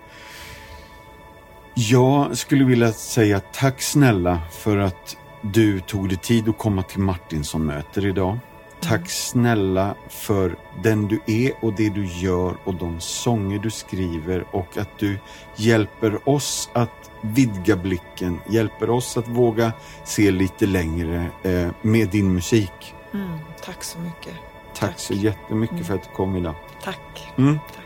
Jag 1.74 2.39
skulle 2.39 2.64
vilja 2.64 2.93
säga 2.93 3.41
tack 3.41 3.83
snälla 3.83 4.41
för 4.51 4.79
att 4.79 5.16
du 5.43 5.81
tog 5.81 6.09
dig 6.09 6.18
tid 6.18 6.49
att 6.49 6.59
komma 6.59 6.83
till 6.83 7.01
Martinsson-möter 7.01 8.07
idag. 8.07 8.39
Tack 8.81 9.11
snälla 9.11 9.95
för 10.09 10.57
den 10.83 11.09
du 11.09 11.20
är 11.27 11.53
och 11.61 11.72
det 11.72 11.89
du 11.89 12.07
gör 12.07 12.57
och 12.64 12.74
de 12.74 13.01
sånger 13.01 13.59
du 13.59 13.70
skriver 13.70 14.45
och 14.51 14.77
att 14.79 14.99
du 14.99 15.18
hjälper 15.57 16.29
oss 16.29 16.70
att 16.72 17.11
vidga 17.20 17.77
blicken, 17.77 18.41
hjälper 18.49 18.91
oss 18.91 19.16
att 19.16 19.29
våga 19.29 19.72
se 20.05 20.31
lite 20.31 20.66
längre 20.66 21.31
eh, 21.43 21.68
med 21.83 22.09
din 22.09 22.35
musik. 22.35 22.95
Mm, 23.12 23.39
tack 23.64 23.85
så 23.85 23.99
mycket. 23.99 24.35
Tack, 24.74 24.99
så 24.99 25.14
jättemycket 25.14 25.87
för 25.87 25.95
att 25.95 26.03
du 26.03 26.09
kom 26.16 26.37
idag. 26.37 26.55
Tack. 26.85 27.33
Mm. 27.39 27.59
Tack. 27.74 27.86